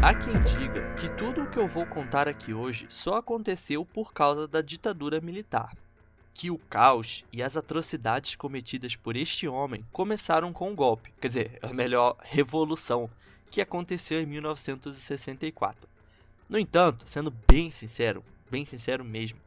Há 0.00 0.14
quem 0.14 0.34
diga 0.44 0.94
que 0.94 1.10
tudo 1.10 1.42
o 1.42 1.50
que 1.50 1.58
eu 1.58 1.66
vou 1.66 1.86
contar 1.86 2.28
aqui 2.28 2.54
hoje 2.54 2.86
só 2.88 3.16
aconteceu 3.16 3.84
por 3.84 4.12
causa 4.12 4.46
da 4.46 4.62
ditadura 4.62 5.20
militar 5.20 5.72
que 6.34 6.50
o 6.50 6.58
caos 6.58 7.24
e 7.32 7.42
as 7.42 7.56
atrocidades 7.56 8.34
cometidas 8.34 8.96
por 8.96 9.16
este 9.16 9.46
homem 9.46 9.86
começaram 9.92 10.52
com 10.52 10.70
um 10.70 10.74
golpe, 10.74 11.12
quer 11.20 11.28
dizer, 11.28 11.58
a 11.62 11.72
melhor 11.72 12.16
revolução, 12.20 13.08
que 13.50 13.60
aconteceu 13.60 14.20
em 14.20 14.26
1964. 14.26 15.88
No 16.48 16.58
entanto, 16.58 17.04
sendo 17.06 17.32
bem 17.48 17.70
sincero, 17.70 18.24
bem 18.50 18.66
sincero 18.66 19.04
mesmo, 19.04 19.38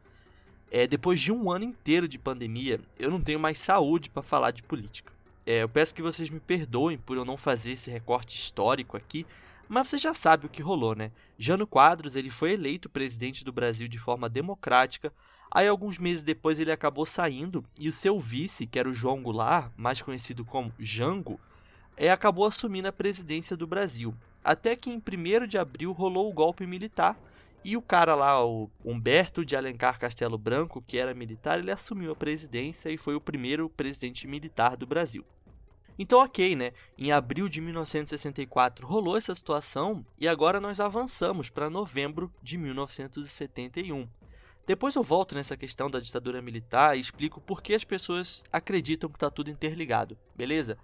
é, 0.70 0.86
depois 0.86 1.20
de 1.20 1.30
um 1.30 1.50
ano 1.50 1.64
inteiro 1.64 2.08
de 2.08 2.18
pandemia, 2.18 2.80
eu 2.98 3.10
não 3.10 3.20
tenho 3.20 3.38
mais 3.38 3.60
saúde 3.60 4.08
para 4.08 4.22
falar 4.22 4.50
de 4.50 4.62
política. 4.62 5.12
É, 5.46 5.62
eu 5.62 5.68
peço 5.68 5.94
que 5.94 6.02
vocês 6.02 6.30
me 6.30 6.40
perdoem 6.40 6.98
por 6.98 7.16
eu 7.16 7.24
não 7.24 7.36
fazer 7.36 7.72
esse 7.72 7.90
recorte 7.90 8.36
histórico 8.36 8.96
aqui, 8.96 9.26
mas 9.68 9.88
você 9.88 9.98
já 9.98 10.14
sabe 10.14 10.46
o 10.46 10.48
que 10.48 10.62
rolou, 10.62 10.94
né? 10.94 11.12
Jano 11.38 11.66
Quadros 11.66 12.16
ele 12.16 12.30
foi 12.30 12.52
eleito 12.52 12.88
presidente 12.88 13.44
do 13.44 13.52
Brasil 13.52 13.88
de 13.88 13.98
forma 13.98 14.28
democrática 14.28 15.12
Aí, 15.50 15.66
alguns 15.66 15.98
meses 15.98 16.22
depois, 16.22 16.60
ele 16.60 16.72
acabou 16.72 17.06
saindo 17.06 17.64
e 17.80 17.88
o 17.88 17.92
seu 17.92 18.20
vice, 18.20 18.66
que 18.66 18.78
era 18.78 18.88
o 18.88 18.94
João 18.94 19.22
Goulart, 19.22 19.72
mais 19.76 20.02
conhecido 20.02 20.44
como 20.44 20.72
Jango, 20.78 21.40
é, 21.96 22.10
acabou 22.10 22.46
assumindo 22.46 22.88
a 22.88 22.92
presidência 22.92 23.56
do 23.56 23.66
Brasil. 23.66 24.14
Até 24.44 24.76
que 24.76 24.90
em 24.90 24.96
1 24.96 25.46
de 25.46 25.58
abril 25.58 25.92
rolou 25.92 26.30
o 26.30 26.32
golpe 26.32 26.66
militar 26.66 27.18
e 27.64 27.76
o 27.76 27.82
cara 27.82 28.14
lá, 28.14 28.44
o 28.44 28.70
Humberto 28.84 29.44
de 29.44 29.56
Alencar 29.56 29.98
Castelo 29.98 30.38
Branco, 30.38 30.82
que 30.86 30.96
era 30.96 31.12
militar, 31.12 31.58
ele 31.58 31.72
assumiu 31.72 32.12
a 32.12 32.16
presidência 32.16 32.88
e 32.90 32.96
foi 32.96 33.14
o 33.14 33.20
primeiro 33.20 33.68
presidente 33.68 34.26
militar 34.26 34.76
do 34.76 34.86
Brasil. 34.86 35.24
Então, 35.98 36.20
ok, 36.20 36.54
né? 36.54 36.72
Em 36.96 37.10
abril 37.10 37.48
de 37.48 37.60
1964 37.60 38.86
rolou 38.86 39.16
essa 39.16 39.34
situação 39.34 40.06
e 40.18 40.28
agora 40.28 40.60
nós 40.60 40.78
avançamos 40.78 41.50
para 41.50 41.68
novembro 41.68 42.32
de 42.40 42.56
1971. 42.56 44.08
Depois 44.68 44.94
eu 44.94 45.02
volto 45.02 45.34
nessa 45.34 45.56
questão 45.56 45.88
da 45.88 45.98
ditadura 45.98 46.42
militar 46.42 46.94
e 46.94 47.00
explico 47.00 47.40
por 47.40 47.62
que 47.62 47.72
as 47.72 47.84
pessoas 47.84 48.42
acreditam 48.52 49.08
que 49.08 49.16
está 49.16 49.30
tudo 49.30 49.50
interligado, 49.50 50.18
beleza? 50.36 50.76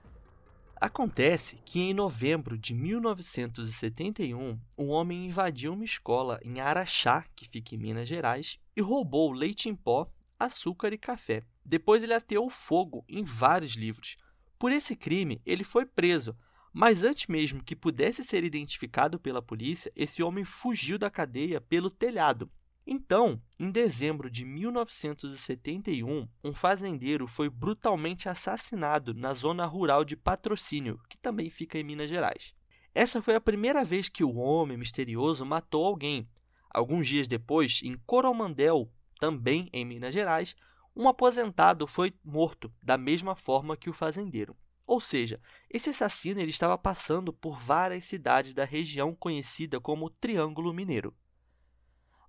Acontece 0.76 1.58
que 1.66 1.82
em 1.82 1.92
novembro 1.92 2.56
de 2.56 2.72
1971, 2.72 4.58
um 4.78 4.88
homem 4.88 5.26
invadiu 5.26 5.74
uma 5.74 5.84
escola 5.84 6.40
em 6.42 6.60
Araxá, 6.60 7.26
que 7.36 7.46
fica 7.46 7.74
em 7.74 7.78
Minas 7.78 8.08
Gerais, 8.08 8.58
e 8.74 8.80
roubou 8.80 9.30
leite 9.30 9.68
em 9.68 9.74
pó, 9.74 10.10
açúcar 10.40 10.94
e 10.94 10.96
café. 10.96 11.42
Depois 11.62 12.02
ele 12.02 12.14
ateou 12.14 12.48
fogo 12.48 13.04
em 13.06 13.22
vários 13.22 13.74
livros. 13.74 14.16
Por 14.58 14.72
esse 14.72 14.96
crime, 14.96 15.42
ele 15.44 15.62
foi 15.62 15.84
preso, 15.84 16.34
mas 16.72 17.04
antes 17.04 17.26
mesmo 17.26 17.62
que 17.62 17.76
pudesse 17.76 18.24
ser 18.24 18.44
identificado 18.44 19.20
pela 19.20 19.42
polícia, 19.42 19.92
esse 19.94 20.22
homem 20.22 20.42
fugiu 20.42 20.96
da 20.96 21.10
cadeia 21.10 21.60
pelo 21.60 21.90
telhado 21.90 22.50
então, 22.86 23.40
em 23.58 23.70
dezembro 23.70 24.30
de 24.30 24.44
1971, 24.44 26.28
um 26.44 26.52
fazendeiro 26.52 27.26
foi 27.26 27.48
brutalmente 27.48 28.28
assassinado 28.28 29.14
na 29.14 29.32
zona 29.32 29.64
rural 29.64 30.04
de 30.04 30.14
Patrocínio, 30.16 31.00
que 31.08 31.18
também 31.18 31.48
fica 31.48 31.78
em 31.78 31.84
Minas 31.84 32.10
Gerais. 32.10 32.54
Essa 32.94 33.22
foi 33.22 33.34
a 33.34 33.40
primeira 33.40 33.82
vez 33.82 34.10
que 34.10 34.22
o 34.22 34.36
homem 34.36 34.76
misterioso 34.76 35.46
matou 35.46 35.86
alguém. 35.86 36.28
Alguns 36.68 37.08
dias 37.08 37.26
depois, 37.26 37.80
em 37.82 37.96
Coromandel, 38.04 38.92
também 39.18 39.70
em 39.72 39.84
Minas 39.84 40.12
Gerais, 40.12 40.54
um 40.94 41.08
aposentado 41.08 41.86
foi 41.86 42.12
morto 42.22 42.70
da 42.82 42.98
mesma 42.98 43.34
forma 43.34 43.78
que 43.78 43.88
o 43.88 43.94
fazendeiro. 43.94 44.54
Ou 44.86 45.00
seja, 45.00 45.40
esse 45.70 45.88
assassino 45.88 46.38
ele 46.38 46.50
estava 46.50 46.76
passando 46.76 47.32
por 47.32 47.58
várias 47.58 48.04
cidades 48.04 48.52
da 48.52 48.64
região 48.66 49.14
conhecida 49.14 49.80
como 49.80 50.10
Triângulo 50.10 50.74
Mineiro. 50.74 51.16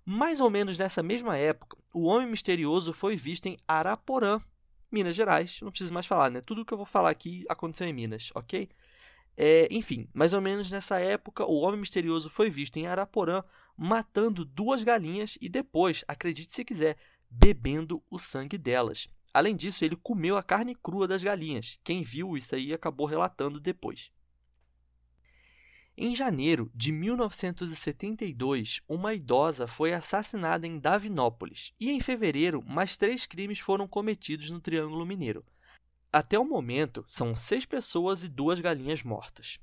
Mais 0.08 0.40
ou 0.40 0.48
menos 0.48 0.78
nessa 0.78 1.02
mesma 1.02 1.36
época, 1.36 1.76
o 1.92 2.04
Homem 2.04 2.28
Misterioso 2.28 2.92
foi 2.92 3.16
visto 3.16 3.46
em 3.46 3.56
Araporã, 3.66 4.40
Minas 4.88 5.16
Gerais. 5.16 5.58
Não 5.60 5.70
preciso 5.70 5.92
mais 5.92 6.06
falar, 6.06 6.30
né? 6.30 6.40
Tudo 6.40 6.64
que 6.64 6.72
eu 6.72 6.78
vou 6.78 6.86
falar 6.86 7.10
aqui 7.10 7.44
aconteceu 7.48 7.88
em 7.88 7.92
Minas, 7.92 8.30
ok? 8.32 8.68
É, 9.36 9.66
enfim, 9.68 10.08
mais 10.14 10.32
ou 10.32 10.40
menos 10.40 10.70
nessa 10.70 11.00
época, 11.00 11.44
o 11.44 11.58
Homem 11.58 11.80
Misterioso 11.80 12.30
foi 12.30 12.48
visto 12.48 12.76
em 12.76 12.86
Araporã 12.86 13.42
matando 13.76 14.44
duas 14.44 14.84
galinhas 14.84 15.36
e 15.40 15.48
depois, 15.48 16.04
acredite 16.06 16.54
se 16.54 16.64
quiser, 16.64 16.96
bebendo 17.28 18.00
o 18.08 18.16
sangue 18.16 18.56
delas. 18.56 19.08
Além 19.34 19.56
disso, 19.56 19.84
ele 19.84 19.96
comeu 19.96 20.36
a 20.36 20.42
carne 20.42 20.74
crua 20.74 21.08
das 21.08 21.22
galinhas. 21.22 21.80
Quem 21.82 22.02
viu 22.02 22.36
isso 22.36 22.54
aí 22.54 22.72
acabou 22.72 23.08
relatando 23.08 23.58
depois. 23.58 24.12
Em 25.98 26.14
janeiro 26.14 26.70
de 26.74 26.92
1972, 26.92 28.82
uma 28.86 29.14
idosa 29.14 29.66
foi 29.66 29.94
assassinada 29.94 30.66
em 30.66 30.78
Davinópolis 30.78 31.72
e 31.80 31.90
em 31.90 32.00
fevereiro, 32.00 32.62
mais 32.66 32.98
três 32.98 33.24
crimes 33.24 33.60
foram 33.60 33.88
cometidos 33.88 34.50
no 34.50 34.60
Triângulo 34.60 35.06
Mineiro. 35.06 35.42
Até 36.12 36.38
o 36.38 36.44
momento, 36.44 37.02
são 37.06 37.34
seis 37.34 37.64
pessoas 37.64 38.22
e 38.22 38.28
duas 38.28 38.60
galinhas 38.60 39.02
mortas. 39.02 39.58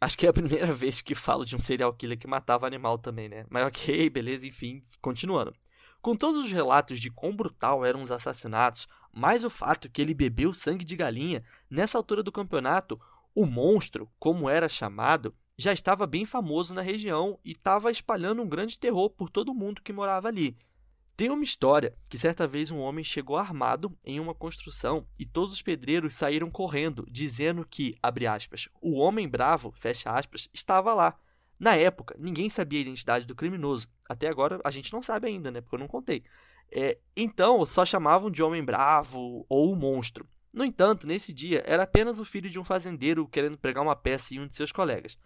Acho 0.00 0.16
que 0.16 0.24
é 0.24 0.30
a 0.30 0.32
primeira 0.32 0.72
vez 0.72 1.02
que 1.02 1.14
falo 1.14 1.44
de 1.44 1.54
um 1.54 1.58
serial 1.58 1.92
killer 1.92 2.18
que 2.18 2.26
matava 2.26 2.66
animal 2.66 2.96
também, 2.96 3.28
né? 3.28 3.44
Mas 3.50 3.66
ok, 3.66 4.08
beleza, 4.08 4.46
enfim, 4.46 4.82
continuando. 5.02 5.54
Com 6.00 6.16
todos 6.16 6.42
os 6.42 6.50
relatos 6.50 6.98
de 6.98 7.10
quão 7.10 7.36
brutal 7.36 7.84
eram 7.84 8.02
os 8.02 8.10
assassinatos, 8.10 8.88
mais 9.12 9.44
o 9.44 9.50
fato 9.50 9.90
que 9.90 10.00
ele 10.00 10.14
bebeu 10.14 10.54
sangue 10.54 10.86
de 10.86 10.96
galinha, 10.96 11.44
nessa 11.68 11.98
altura 11.98 12.22
do 12.22 12.32
campeonato, 12.32 12.98
o 13.34 13.44
monstro, 13.44 14.08
como 14.18 14.48
era 14.48 14.70
chamado, 14.70 15.34
já 15.58 15.72
estava 15.72 16.06
bem 16.06 16.26
famoso 16.26 16.74
na 16.74 16.82
região 16.82 17.38
e 17.44 17.52
estava 17.52 17.90
espalhando 17.90 18.42
um 18.42 18.48
grande 18.48 18.78
terror 18.78 19.08
por 19.10 19.30
todo 19.30 19.54
mundo 19.54 19.82
que 19.82 19.92
morava 19.92 20.28
ali. 20.28 20.56
Tem 21.16 21.30
uma 21.30 21.44
história 21.44 21.96
que 22.10 22.18
certa 22.18 22.46
vez 22.46 22.70
um 22.70 22.78
homem 22.78 23.02
chegou 23.02 23.38
armado 23.38 23.96
em 24.04 24.20
uma 24.20 24.34
construção 24.34 25.06
e 25.18 25.24
todos 25.24 25.54
os 25.54 25.62
pedreiros 25.62 26.12
saíram 26.12 26.50
correndo, 26.50 27.06
dizendo 27.10 27.66
que, 27.66 27.96
abre 28.02 28.26
aspas, 28.26 28.68
o 28.82 28.98
homem 28.98 29.26
bravo, 29.26 29.72
fecha 29.74 30.10
aspas, 30.10 30.50
estava 30.52 30.92
lá. 30.92 31.18
Na 31.58 31.74
época, 31.74 32.14
ninguém 32.18 32.50
sabia 32.50 32.80
a 32.80 32.82
identidade 32.82 33.24
do 33.24 33.34
criminoso. 33.34 33.88
Até 34.06 34.28
agora 34.28 34.60
a 34.62 34.70
gente 34.70 34.92
não 34.92 35.00
sabe 35.00 35.26
ainda, 35.26 35.50
né? 35.50 35.62
Porque 35.62 35.76
eu 35.76 35.80
não 35.80 35.88
contei. 35.88 36.22
É, 36.70 36.98
então, 37.16 37.64
só 37.64 37.82
chamavam 37.86 38.30
de 38.30 38.42
homem 38.42 38.62
bravo 38.62 39.46
ou 39.48 39.74
monstro. 39.74 40.28
No 40.52 40.64
entanto, 40.64 41.06
nesse 41.06 41.32
dia, 41.32 41.62
era 41.66 41.84
apenas 41.84 42.18
o 42.18 42.26
filho 42.26 42.50
de 42.50 42.58
um 42.58 42.64
fazendeiro 42.64 43.26
querendo 43.26 43.56
pregar 43.56 43.82
uma 43.82 43.96
peça 43.96 44.34
em 44.34 44.40
um 44.40 44.46
de 44.46 44.54
seus 44.54 44.70
colegas. 44.70 45.16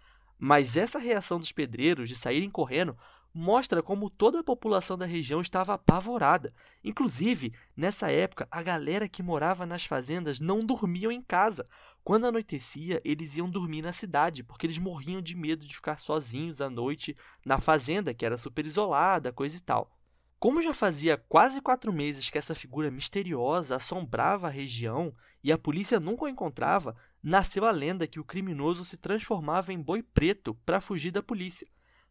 Mas 0.43 0.75
essa 0.75 0.97
reação 0.97 1.37
dos 1.37 1.51
pedreiros 1.51 2.09
de 2.09 2.15
saírem 2.15 2.49
correndo 2.49 2.97
mostra 3.31 3.83
como 3.83 4.09
toda 4.09 4.39
a 4.39 4.43
população 4.43 4.97
da 4.97 5.05
região 5.05 5.39
estava 5.39 5.75
apavorada. 5.75 6.51
Inclusive, 6.83 7.53
nessa 7.77 8.11
época, 8.11 8.47
a 8.49 8.63
galera 8.63 9.07
que 9.07 9.21
morava 9.21 9.67
nas 9.67 9.85
fazendas 9.85 10.39
não 10.39 10.65
dormiam 10.65 11.11
em 11.11 11.21
casa. 11.21 11.63
Quando 12.03 12.25
anoitecia, 12.25 12.99
eles 13.05 13.37
iam 13.37 13.47
dormir 13.51 13.83
na 13.83 13.93
cidade, 13.93 14.43
porque 14.43 14.65
eles 14.65 14.79
morriam 14.79 15.21
de 15.21 15.35
medo 15.35 15.63
de 15.63 15.75
ficar 15.75 15.99
sozinhos 15.99 16.59
à 16.59 16.71
noite 16.71 17.15
na 17.45 17.59
fazenda, 17.59 18.11
que 18.11 18.25
era 18.25 18.35
super 18.35 18.65
isolada, 18.65 19.31
coisa 19.31 19.55
e 19.55 19.61
tal. 19.61 19.95
Como 20.39 20.63
já 20.63 20.73
fazia 20.73 21.17
quase 21.29 21.61
quatro 21.61 21.93
meses 21.93 22.31
que 22.31 22.37
essa 22.39 22.55
figura 22.55 22.89
misteriosa 22.89 23.75
assombrava 23.75 24.47
a 24.47 24.49
região 24.49 25.13
e 25.43 25.51
a 25.51 25.57
polícia 25.57 25.99
nunca 25.99 26.25
o 26.25 26.27
encontrava, 26.27 26.95
nasceu 27.21 27.65
a 27.65 27.71
lenda 27.71 28.07
que 28.07 28.19
o 28.19 28.23
criminoso 28.23 28.83
se 28.83 28.97
transformava 28.97 29.71
em 29.71 29.81
boi 29.81 30.01
preto 30.01 30.55
para 30.65 30.81
fugir 30.81 31.11
da 31.11 31.21
polícia. 31.21 31.67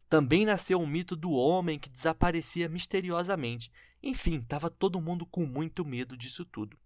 Também 0.07 0.45
nasceu 0.45 0.79
o 0.79 0.87
mito 0.87 1.15
do 1.15 1.31
homem 1.31 1.79
que 1.79 1.89
desaparecia 1.89 2.67
misteriosamente. 2.67 3.71
Enfim, 4.03 4.39
estava 4.39 4.69
todo 4.69 4.99
mundo 4.99 5.25
com 5.25 5.45
muito 5.45 5.85
medo 5.85 6.17
disso 6.17 6.43
tudo. 6.43 6.77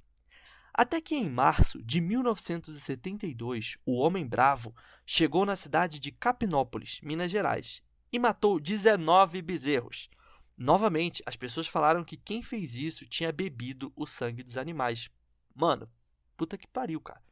Até 0.78 1.00
que 1.00 1.16
em 1.16 1.30
março 1.30 1.82
de 1.82 2.02
1972, 2.02 3.78
o 3.86 3.98
Homem 3.98 4.28
Bravo 4.28 4.76
chegou 5.06 5.46
na 5.46 5.56
cidade 5.56 6.00
de 6.00 6.12
Capinópolis, 6.12 7.00
Minas 7.02 7.32
Gerais, 7.32 7.82
e 8.12 8.20
matou 8.20 8.60
19 8.60 9.42
bezerros. 9.42 10.10
Novamente, 10.58 11.24
as 11.26 11.36
pessoas 11.36 11.68
falaram 11.68 12.04
que 12.04 12.18
quem 12.18 12.42
fez 12.42 12.76
isso 12.76 13.06
tinha 13.06 13.32
bebido 13.32 13.92
o 13.96 14.06
sangue 14.06 14.44
dos 14.44 14.58
animais. 14.58 15.10
Mano, 15.56 15.90
puta 16.38 16.58
que 16.58 16.68
pariu, 16.68 17.00
cara. 17.02 17.25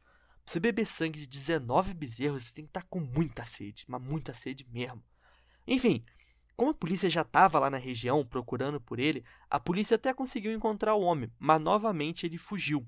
Pra 0.44 0.52
você 0.52 0.60
beber 0.60 0.86
sangue 0.86 1.18
de 1.18 1.26
19 1.26 1.94
bezerros, 1.94 2.44
você 2.44 2.54
tem 2.54 2.64
que 2.64 2.70
estar 2.70 2.82
tá 2.82 2.86
com 2.88 3.00
muita 3.00 3.44
sede, 3.44 3.84
mas 3.88 4.02
muita 4.02 4.34
sede 4.34 4.66
mesmo. 4.70 5.02
Enfim, 5.66 6.04
como 6.56 6.70
a 6.70 6.74
polícia 6.74 7.08
já 7.08 7.22
estava 7.22 7.58
lá 7.58 7.70
na 7.70 7.78
região 7.78 8.24
procurando 8.24 8.80
por 8.80 8.98
ele, 8.98 9.24
a 9.50 9.58
polícia 9.58 9.96
até 9.96 10.12
conseguiu 10.12 10.52
encontrar 10.52 10.94
o 10.94 11.00
homem, 11.00 11.32
mas 11.38 11.60
novamente 11.60 12.26
ele 12.26 12.38
fugiu. 12.38 12.86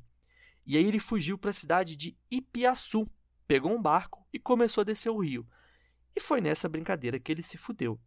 E 0.67 0.77
aí 0.77 0.85
ele 0.85 1.01
fugiu 1.01 1.39
para 1.39 1.51
a 1.51 1.55
cidade 1.55 1.97
de 1.97 2.17
Ipiaçu, 2.31 3.09
pegou 3.47 3.73
um 3.73 3.81
barco 3.81 4.27
e 4.33 4.39
começou 4.39 4.83
a 4.83 4.85
descer 4.85 5.11
o 5.11 5.19
rio. 5.19 5.47
E 6.15 6.21
foi 6.21 6.41
nessa 6.41 6.69
brincadeira 6.69 7.19
que 7.19 7.33
ele 7.33 7.43
se 7.43 7.57
fudeu. 7.57 7.99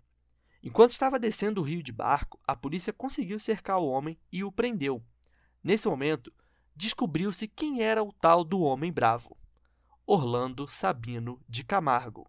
Enquanto 0.61 0.91
estava 0.91 1.17
descendo 1.17 1.61
o 1.61 1.63
rio 1.63 1.81
de 1.81 1.91
barco, 1.91 2.39
a 2.45 2.55
polícia 2.55 2.93
conseguiu 2.93 3.39
cercar 3.39 3.79
o 3.79 3.87
homem 3.87 4.19
e 4.31 4.43
o 4.43 4.51
prendeu. 4.51 5.03
Nesse 5.63 5.87
momento, 5.87 6.33
descobriu-se 6.75 7.47
quem 7.47 7.81
era 7.81 8.03
o 8.03 8.13
tal 8.13 8.43
do 8.43 8.59
homem 8.61 8.91
bravo. 8.91 9.37
Orlando 10.11 10.67
Sabino 10.67 11.39
de 11.47 11.63
Camargo. 11.63 12.27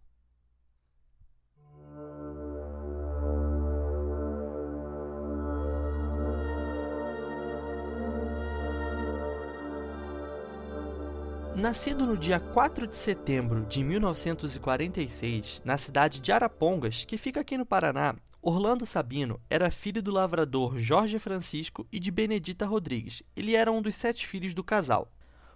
Nascido 11.57 12.05
no 12.05 12.19
dia 12.19 12.39
4 12.39 12.87
de 12.87 12.95
setembro 12.95 13.65
de 13.65 13.83
1946, 13.83 15.63
na 15.65 15.79
cidade 15.79 16.21
de 16.21 16.31
Arapongas, 16.31 17.07
que 17.07 17.17
fica 17.17 17.41
aqui 17.41 17.57
no 17.57 17.65
Paraná, 17.65 18.15
Orlando 18.43 18.85
Sabino 18.85 19.41
era 19.49 19.71
filho 19.71 20.03
do 20.03 20.11
lavrador 20.11 20.79
Jorge 20.79 21.19
Francisco 21.19 21.89
e 21.91 21.99
de 21.99 22.11
Benedita 22.11 22.67
Rodrigues. 22.67 23.23
Ele 23.35 23.55
era 23.55 23.73
um 23.73 23.81
dos 23.81 23.95
sete 23.95 24.27
filhos 24.27 24.53
do 24.53 24.63
casal. 24.63 25.11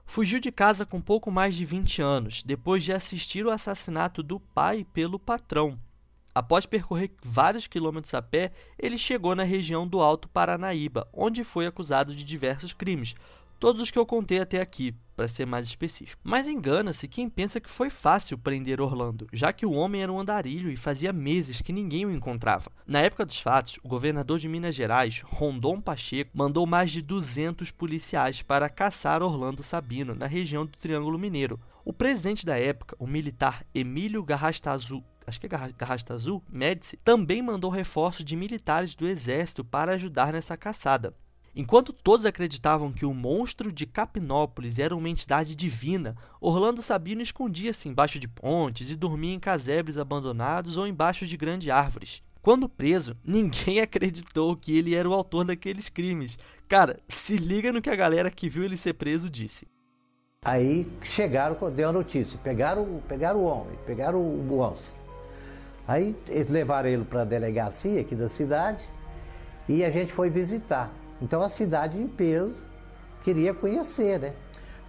Fugiu 0.07 0.39
de 0.39 0.53
casa 0.53 0.87
com 0.87 1.01
pouco 1.01 1.31
mais 1.31 1.55
de 1.55 1.65
20 1.65 2.01
anos, 2.01 2.43
depois 2.43 2.85
de 2.85 2.93
assistir 2.93 3.45
o 3.45 3.51
assassinato 3.51 4.23
do 4.23 4.39
pai 4.39 4.87
pelo 4.93 5.19
patrão. 5.19 5.79
Após 6.35 6.67
percorrer 6.67 7.13
vários 7.23 7.67
quilômetros 7.67 8.13
a 8.15 8.21
pé, 8.21 8.51
ele 8.79 8.99
chegou 8.99 9.35
na 9.37 9.45
região 9.45 9.87
do 9.87 10.01
Alto 10.01 10.29
Paranaíba, 10.29 11.09
onde 11.13 11.45
foi 11.45 11.67
acusado 11.67 12.15
de 12.15 12.25
diversos 12.25 12.73
crimes, 12.73 13.15
todos 13.59 13.81
os 13.81 13.91
que 13.91 13.99
eu 13.99 14.05
contei 14.05 14.41
até 14.41 14.61
aqui, 14.61 14.95
para 15.15 15.29
ser 15.29 15.47
mais 15.47 15.67
específico. 15.67 16.21
Mas 16.25 16.49
engana-se 16.49 17.09
quem 17.09 17.29
pensa 17.29 17.61
que 17.61 17.71
foi 17.71 17.91
fácil 17.91 18.39
prender 18.39 18.81
Orlando, 18.81 19.27
já 19.33 19.53
que 19.53 19.67
o 19.67 19.73
homem 19.73 20.03
era 20.03 20.13
um 20.13 20.21
andarilho 20.21 20.71
e 20.71 20.77
fazia 20.77 21.13
meses 21.13 21.61
que 21.61 21.73
ninguém 21.73 22.07
o 22.07 22.11
encontrava. 22.11 22.71
Na 22.87 23.01
época 23.01 23.25
dos 23.25 23.41
fatos, 23.41 23.79
o 23.83 23.89
governador 23.89 24.39
de 24.39 24.49
Minas 24.49 24.75
Gerais, 24.75 25.23
Rondon 25.25 25.81
Pacheco, 25.81 26.31
mandou 26.35 26.67
mais 26.67 26.91
de 26.91 27.03
200 27.03 27.71
policiais 27.71 28.43
para 28.43 28.69
caçar 28.69 29.23
Orlando 29.23 29.63
Sabino 29.63 30.15
na 30.15 30.27
região 30.27 30.67
do 30.67 30.77
Triângulo 30.79 31.19
Mineiro. 31.19 31.61
O 31.85 31.93
presidente 31.93 32.47
da 32.47 32.59
época, 32.59 32.97
o 32.99 33.07
militar 33.07 33.65
Emílio 33.75 34.23
Garrastazu 34.25 35.05
acho 35.27 35.41
que 35.41 35.47
é 35.47 35.49
Garrastazu, 35.49 36.43
Médici, 36.51 36.99
também 36.99 37.41
mandou 37.43 37.71
reforços 37.71 38.25
de 38.25 38.37
militares 38.37 38.95
do 38.95 39.07
exército 39.07 39.65
para 39.65 39.93
ajudar 39.93 40.33
nessa 40.33 40.57
caçada. 40.57 41.15
Enquanto 41.57 41.93
todos 41.93 42.27
acreditavam 42.27 42.93
que 42.93 43.07
o 43.07 43.15
monstro 43.15 43.71
de 43.71 43.87
Capinópolis 43.87 44.81
era 44.81 44.97
uma 44.97 45.09
entidade 45.09 45.55
divina, 45.55 46.17
Orlando 46.41 46.83
Sabino 46.83 47.23
escondia-se 47.23 47.89
embaixo 47.89 48.19
de 48.19 48.27
pontes 48.27 48.91
e 48.91 48.97
dormia 48.97 49.35
em 49.35 49.39
casebres 49.39 49.97
abandonados 49.97 50.77
ou 50.77 50.85
embaixo 50.85 51.25
de 51.25 51.37
grandes 51.37 51.69
árvores. 51.69 52.23
Quando 52.43 52.69
preso, 52.69 53.17
ninguém 53.25 53.81
acreditou 53.81 54.57
que 54.57 54.77
ele 54.77 54.97
era 54.97 55.09
o 55.09 55.15
autor 55.15 55.45
daqueles 55.45 55.89
crimes. 55.89 56.37
Cara, 56.67 56.99
se 57.09 57.37
liga 57.37 57.73
no 57.73 57.81
que 57.81 57.91
a 57.91 57.97
galera 57.97 58.33
que 58.33 58.49
viu 58.49 58.65
ele 58.65 58.77
ser 58.77 58.95
preso 58.95 59.31
disse. 59.31 59.69
Aí 60.45 60.91
chegaram, 61.03 61.57
deu 61.71 61.89
a 61.89 61.93
notícia, 61.93 62.39
pegaram, 62.43 63.01
pegaram 63.09 63.39
o 63.39 63.45
homem, 63.45 63.79
pegaram 63.87 64.21
o 64.21 64.43
moço. 64.43 64.95
Aí 65.87 66.17
levaram 66.51 66.89
ele 66.89 67.05
para 67.05 67.23
a 67.23 67.25
delegacia 67.25 68.01
aqui 68.01 68.15
da 68.17 68.29
cidade 68.29 68.83
e 69.69 69.85
a 69.85 69.91
gente 69.91 70.13
foi 70.13 70.29
visitar. 70.29 70.93
Então 71.25 71.41
a 71.41 71.49
cidade 71.49 71.99
em 71.99 72.07
peso 72.07 72.67
queria 73.25 73.55
conhecer, 73.55 74.21
né? 74.21 74.35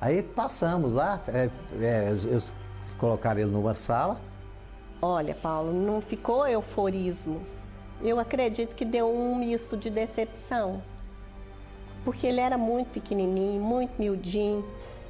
Aí 0.02 0.22
passamos 0.22 0.92
lá, 0.92 1.22
é, 1.30 1.50
é, 1.82 2.10
eles 2.10 2.54
colocaram 2.98 3.40
ele 3.40 3.50
numa 3.50 3.74
sala. 3.74 4.20
Olha, 5.02 5.34
Paulo, 5.34 5.72
não 5.72 6.02
ficou 6.02 6.46
euforismo. 6.46 7.42
Eu 8.02 8.20
acredito 8.20 8.76
que 8.76 8.84
deu 8.84 9.10
um 9.10 9.34
misto 9.38 9.78
de 9.78 9.90
decepção. 9.90 10.84
Porque 12.04 12.28
ele 12.28 12.42
era 12.42 12.58
muito 12.58 12.90
pequenininho, 12.90 13.62
muito 13.64 13.94
miudinho. 13.98 14.66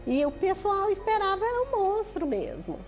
E 0.05 0.23
o 0.27 0.31
pessoal 0.31 0.91
esperava 0.91 1.43
era 1.43 1.63
um 1.63 1.71
monstro 1.71 2.27
mesmo. 2.27 2.79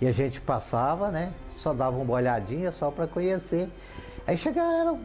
E 0.00 0.08
a 0.08 0.12
gente 0.12 0.40
passava, 0.40 1.10
né? 1.10 1.34
Só 1.50 1.74
dava 1.74 1.98
uma 1.98 2.14
olhadinha 2.14 2.72
só 2.72 2.90
para 2.90 3.06
conhecer. 3.06 3.70
Aí 4.26 4.38
chegaram 4.38 5.00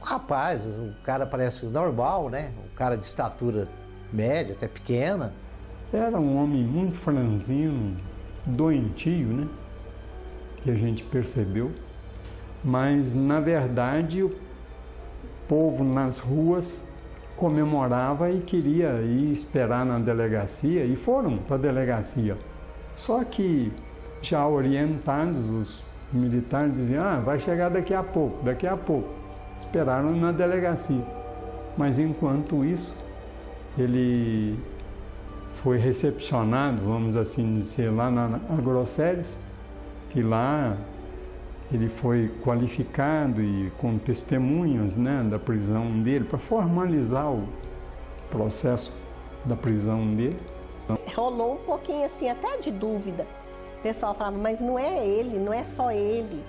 um 0.00 0.04
rapaz, 0.04 0.64
um 0.66 0.92
cara 1.04 1.26
parece 1.26 1.66
normal, 1.66 2.30
né? 2.30 2.50
Um 2.58 2.74
cara 2.74 2.96
de 2.96 3.04
estatura 3.04 3.68
média, 4.12 4.54
até 4.54 4.68
pequena. 4.68 5.32
Era 5.92 6.18
um 6.18 6.42
homem 6.42 6.64
muito 6.64 6.96
franzino, 6.96 7.96
doentio, 8.46 9.28
né? 9.28 9.48
Que 10.62 10.70
a 10.70 10.74
gente 10.74 11.02
percebeu. 11.04 11.70
Mas, 12.64 13.14
na 13.14 13.40
verdade, 13.40 14.22
o 14.22 14.34
povo 15.48 15.84
nas 15.84 16.20
ruas 16.20 16.84
comemorava 17.36 18.30
e 18.30 18.40
queria 18.40 19.00
ir 19.02 19.32
esperar 19.32 19.84
na 19.84 19.98
delegacia 19.98 20.84
e 20.84 20.94
foram 20.96 21.38
para 21.38 21.56
a 21.56 21.58
delegacia. 21.58 22.38
Só 22.94 23.24
que, 23.24 23.72
já 24.22 24.46
orientados, 24.46 25.50
os 25.50 25.82
militares 26.12 26.74
diziam: 26.74 27.04
ah, 27.04 27.16
vai 27.16 27.38
chegar 27.40 27.68
daqui 27.68 27.92
a 27.92 28.02
pouco, 28.02 28.44
daqui 28.44 28.66
a 28.66 28.76
pouco 28.76 29.21
esperaram 29.62 30.14
na 30.16 30.32
delegacia. 30.32 31.04
Mas 31.76 31.98
enquanto 31.98 32.64
isso, 32.64 32.92
ele 33.78 34.58
foi 35.62 35.78
recepcionado, 35.78 36.82
vamos 36.82 37.16
assim 37.16 37.58
dizer, 37.58 37.90
lá 37.90 38.10
na 38.10 38.40
Agrosséries, 38.50 39.40
que 40.10 40.22
lá 40.22 40.76
ele 41.72 41.88
foi 41.88 42.30
qualificado 42.44 43.40
e 43.40 43.70
com 43.78 43.96
testemunhas 43.98 44.98
né, 44.98 45.26
da 45.30 45.38
prisão 45.38 46.02
dele, 46.02 46.24
para 46.24 46.38
formalizar 46.38 47.32
o 47.32 47.48
processo 48.30 48.92
da 49.44 49.56
prisão 49.56 50.14
dele. 50.14 50.38
Rolou 51.14 51.54
um 51.54 51.64
pouquinho 51.64 52.04
assim, 52.04 52.28
até 52.28 52.58
de 52.58 52.70
dúvida. 52.70 53.26
O 53.78 53.82
pessoal 53.82 54.14
falava, 54.14 54.36
mas 54.36 54.60
não 54.60 54.78
é 54.78 55.06
ele, 55.06 55.38
não 55.38 55.52
é 55.52 55.64
só 55.64 55.90
ele 55.90 56.42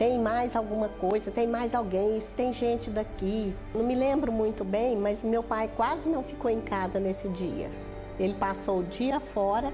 tem 0.00 0.18
mais 0.18 0.56
alguma 0.56 0.88
coisa, 0.88 1.30
tem 1.30 1.46
mais 1.46 1.74
alguém, 1.74 2.22
tem 2.34 2.54
gente 2.54 2.88
daqui. 2.88 3.54
Não 3.74 3.84
me 3.84 3.94
lembro 3.94 4.32
muito 4.32 4.64
bem, 4.64 4.96
mas 4.96 5.22
meu 5.22 5.42
pai 5.42 5.70
quase 5.76 6.08
não 6.08 6.22
ficou 6.22 6.50
em 6.50 6.62
casa 6.62 6.98
nesse 6.98 7.28
dia. 7.28 7.70
Ele 8.18 8.32
passou 8.32 8.78
o 8.78 8.82
dia 8.82 9.20
fora 9.20 9.70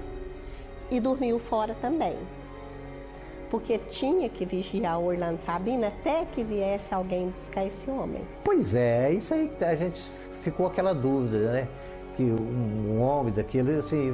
e 0.91 0.99
dormiu 0.99 1.39
fora 1.39 1.77
também. 1.81 2.17
Porque 3.49 3.77
tinha 3.77 4.27
que 4.27 4.43
vigiar 4.43 4.99
o 4.99 5.05
Orlando 5.05 5.41
Sabino 5.41 5.87
até 5.87 6.25
que 6.25 6.43
viesse 6.43 6.93
alguém 6.93 7.29
buscar 7.29 7.65
esse 7.65 7.89
homem. 7.89 8.21
Pois 8.43 8.75
é, 8.75 9.13
isso 9.13 9.33
aí 9.33 9.49
a 9.61 9.75
gente 9.77 10.11
ficou 10.41 10.67
aquela 10.67 10.93
dúvida, 10.93 11.53
né? 11.53 11.69
Que 12.17 12.23
um, 12.23 12.99
homem 12.99 13.33
daquele, 13.33 13.79
assim, 13.79 14.13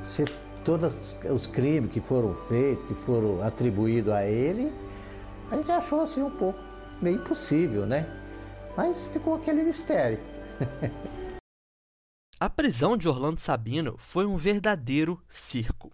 se 0.00 0.24
todos 0.64 1.14
os 1.30 1.46
crimes 1.46 1.90
que 1.90 2.00
foram 2.00 2.34
feitos, 2.48 2.86
que 2.86 2.94
foram 2.94 3.42
atribuídos 3.42 4.14
a 4.14 4.26
ele, 4.26 4.72
a 5.52 5.56
gente 5.56 5.70
achou 5.70 6.00
assim 6.00 6.22
um 6.22 6.30
pouco 6.30 6.58
meio 7.00 7.16
impossível, 7.16 7.84
né? 7.84 8.08
Mas 8.74 9.06
ficou 9.08 9.34
aquele 9.34 9.62
mistério. 9.62 10.18
a 12.40 12.48
prisão 12.48 12.96
de 12.96 13.06
Orlando 13.06 13.38
Sabino 13.38 13.96
foi 13.98 14.24
um 14.24 14.38
verdadeiro 14.38 15.22
circo, 15.28 15.92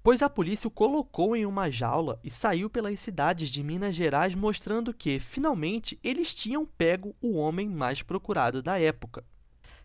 pois 0.00 0.22
a 0.22 0.30
polícia 0.30 0.68
o 0.68 0.70
colocou 0.70 1.34
em 1.34 1.44
uma 1.44 1.68
jaula 1.68 2.20
e 2.22 2.30
saiu 2.30 2.70
pelas 2.70 3.00
cidades 3.00 3.50
de 3.50 3.64
Minas 3.64 3.96
Gerais 3.96 4.36
mostrando 4.36 4.94
que, 4.94 5.18
finalmente, 5.18 5.98
eles 6.04 6.32
tinham 6.32 6.64
pego 6.64 7.12
o 7.20 7.34
homem 7.34 7.68
mais 7.68 8.02
procurado 8.02 8.62
da 8.62 8.78
época. 8.78 9.24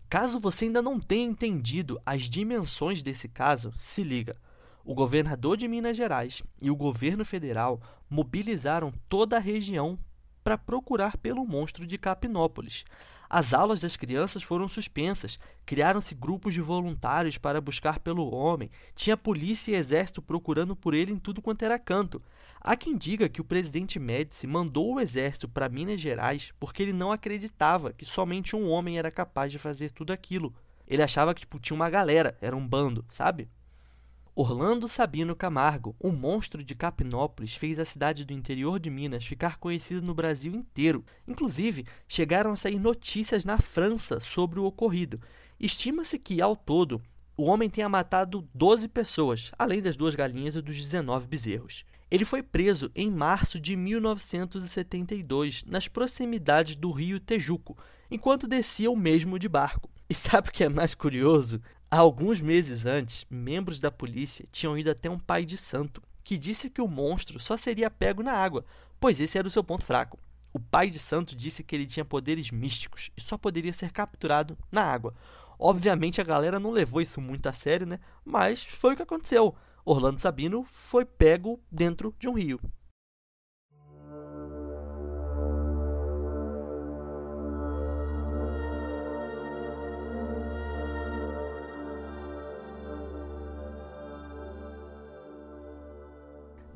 Caso 0.07 0.39
você 0.39 0.65
ainda 0.65 0.83
não 0.83 0.99
tenha 0.99 1.25
entendido 1.25 1.99
as 2.05 2.29
dimensões 2.29 3.01
desse 3.01 3.27
caso, 3.27 3.73
se 3.75 4.03
liga 4.03 4.37
o 4.85 4.93
governador 4.93 5.57
de 5.57 5.67
Minas 5.67 5.97
Gerais 5.97 6.43
e 6.61 6.69
o 6.69 6.75
governo 6.75 7.25
federal 7.25 7.81
mobilizaram 8.07 8.93
toda 9.09 9.37
a 9.37 9.39
região 9.39 9.97
para 10.43 10.59
procurar 10.59 11.17
pelo 11.17 11.43
monstro 11.43 11.87
de 11.87 11.97
Capinópolis. 11.97 12.85
As 13.27 13.51
aulas 13.51 13.81
das 13.81 13.97
crianças 13.97 14.43
foram 14.43 14.69
suspensas, 14.69 15.39
criaram-se 15.65 16.13
grupos 16.13 16.53
de 16.53 16.61
voluntários 16.61 17.39
para 17.39 17.59
buscar 17.59 17.99
pelo 17.99 18.31
homem, 18.31 18.69
tinha 18.93 19.17
polícia 19.17 19.71
e 19.71 19.75
exército 19.75 20.21
procurando 20.21 20.75
por 20.75 20.93
ele 20.93 21.11
em 21.11 21.17
tudo 21.17 21.41
quanto 21.41 21.65
era 21.65 21.79
canto. 21.79 22.21
Há 22.61 22.75
quem 22.75 22.95
diga 22.95 23.27
que 23.27 23.41
o 23.41 23.45
presidente 23.45 23.99
Médici 23.99 24.45
mandou 24.45 24.93
o 24.93 24.99
exército 24.99 25.49
para 25.49 25.67
Minas 25.67 25.99
Gerais 25.99 26.53
porque 26.59 26.83
ele 26.83 26.93
não 26.93 27.11
acreditava 27.11 27.91
que 27.91 28.05
somente 28.05 28.55
um 28.55 28.69
homem 28.69 28.99
era 28.99 29.09
capaz 29.09 29.51
de 29.51 29.57
fazer 29.57 29.91
tudo 29.91 30.13
aquilo. 30.13 30.53
Ele 30.87 31.01
achava 31.01 31.33
que 31.33 31.41
tipo, 31.41 31.59
tinha 31.59 31.75
uma 31.75 31.89
galera, 31.89 32.37
era 32.39 32.55
um 32.55 32.67
bando, 32.67 33.03
sabe? 33.09 33.49
Orlando 34.37 34.85
Sabino 34.89 35.33
Camargo, 35.33 35.95
o 35.97 36.11
monstro 36.11 36.61
de 36.61 36.75
Capinópolis, 36.75 37.55
fez 37.55 37.79
a 37.79 37.85
cidade 37.85 38.25
do 38.25 38.33
interior 38.33 38.81
de 38.81 38.89
Minas 38.89 39.23
ficar 39.23 39.55
conhecida 39.55 40.01
no 40.01 40.13
Brasil 40.13 40.53
inteiro. 40.53 41.05
Inclusive, 41.25 41.85
chegaram 42.05 42.51
a 42.51 42.57
sair 42.57 42.77
notícias 42.77 43.45
na 43.45 43.57
França 43.57 44.19
sobre 44.19 44.59
o 44.59 44.65
ocorrido. 44.65 45.21
Estima-se 45.57 46.19
que, 46.19 46.41
ao 46.41 46.53
todo, 46.53 47.01
o 47.37 47.45
homem 47.45 47.69
tenha 47.69 47.87
matado 47.87 48.45
12 48.53 48.89
pessoas, 48.89 49.53
além 49.57 49.81
das 49.81 49.95
duas 49.95 50.15
galinhas 50.15 50.57
e 50.57 50.61
dos 50.61 50.75
19 50.75 51.27
bezerros. 51.27 51.85
Ele 52.11 52.25
foi 52.25 52.43
preso 52.43 52.91
em 52.93 53.09
março 53.09 53.57
de 53.57 53.73
1972, 53.77 55.63
nas 55.63 55.87
proximidades 55.87 56.75
do 56.75 56.91
rio 56.91 57.21
Tejuco, 57.21 57.77
enquanto 58.11 58.49
descia 58.49 58.91
o 58.91 58.97
mesmo 58.97 59.39
de 59.39 59.47
barco. 59.47 59.94
E 60.07 60.13
sabe 60.13 60.49
o 60.49 60.51
que 60.51 60.63
é 60.63 60.69
mais 60.69 60.93
curioso? 60.93 61.59
Alguns 61.89 62.39
meses 62.39 62.85
antes, 62.85 63.25
membros 63.29 63.79
da 63.79 63.89
polícia 63.89 64.45
tinham 64.51 64.77
ido 64.77 64.91
até 64.91 65.09
um 65.09 65.19
pai 65.19 65.43
de 65.43 65.57
santo 65.57 66.01
que 66.23 66.37
disse 66.37 66.69
que 66.69 66.81
o 66.81 66.87
monstro 66.87 67.39
só 67.39 67.57
seria 67.57 67.89
pego 67.89 68.21
na 68.21 68.33
água, 68.33 68.63
pois 68.99 69.19
esse 69.19 69.37
era 69.37 69.47
o 69.47 69.51
seu 69.51 69.63
ponto 69.63 69.83
fraco. 69.83 70.19
O 70.53 70.59
pai 70.59 70.89
de 70.89 70.99
santo 70.99 71.35
disse 71.35 71.63
que 71.63 71.75
ele 71.75 71.87
tinha 71.87 72.05
poderes 72.05 72.51
místicos 72.51 73.09
e 73.17 73.21
só 73.21 73.37
poderia 73.37 73.73
ser 73.73 73.91
capturado 73.91 74.57
na 74.71 74.83
água. 74.83 75.13
Obviamente 75.57 76.21
a 76.21 76.23
galera 76.23 76.59
não 76.59 76.71
levou 76.71 77.01
isso 77.01 77.19
muito 77.19 77.47
a 77.47 77.53
sério, 77.53 77.87
né? 77.87 77.99
Mas 78.23 78.63
foi 78.63 78.93
o 78.93 78.95
que 78.95 79.03
aconteceu. 79.03 79.55
Orlando 79.83 80.19
Sabino 80.19 80.63
foi 80.63 81.03
pego 81.03 81.59
dentro 81.71 82.15
de 82.19 82.27
um 82.27 82.33
rio. 82.33 82.59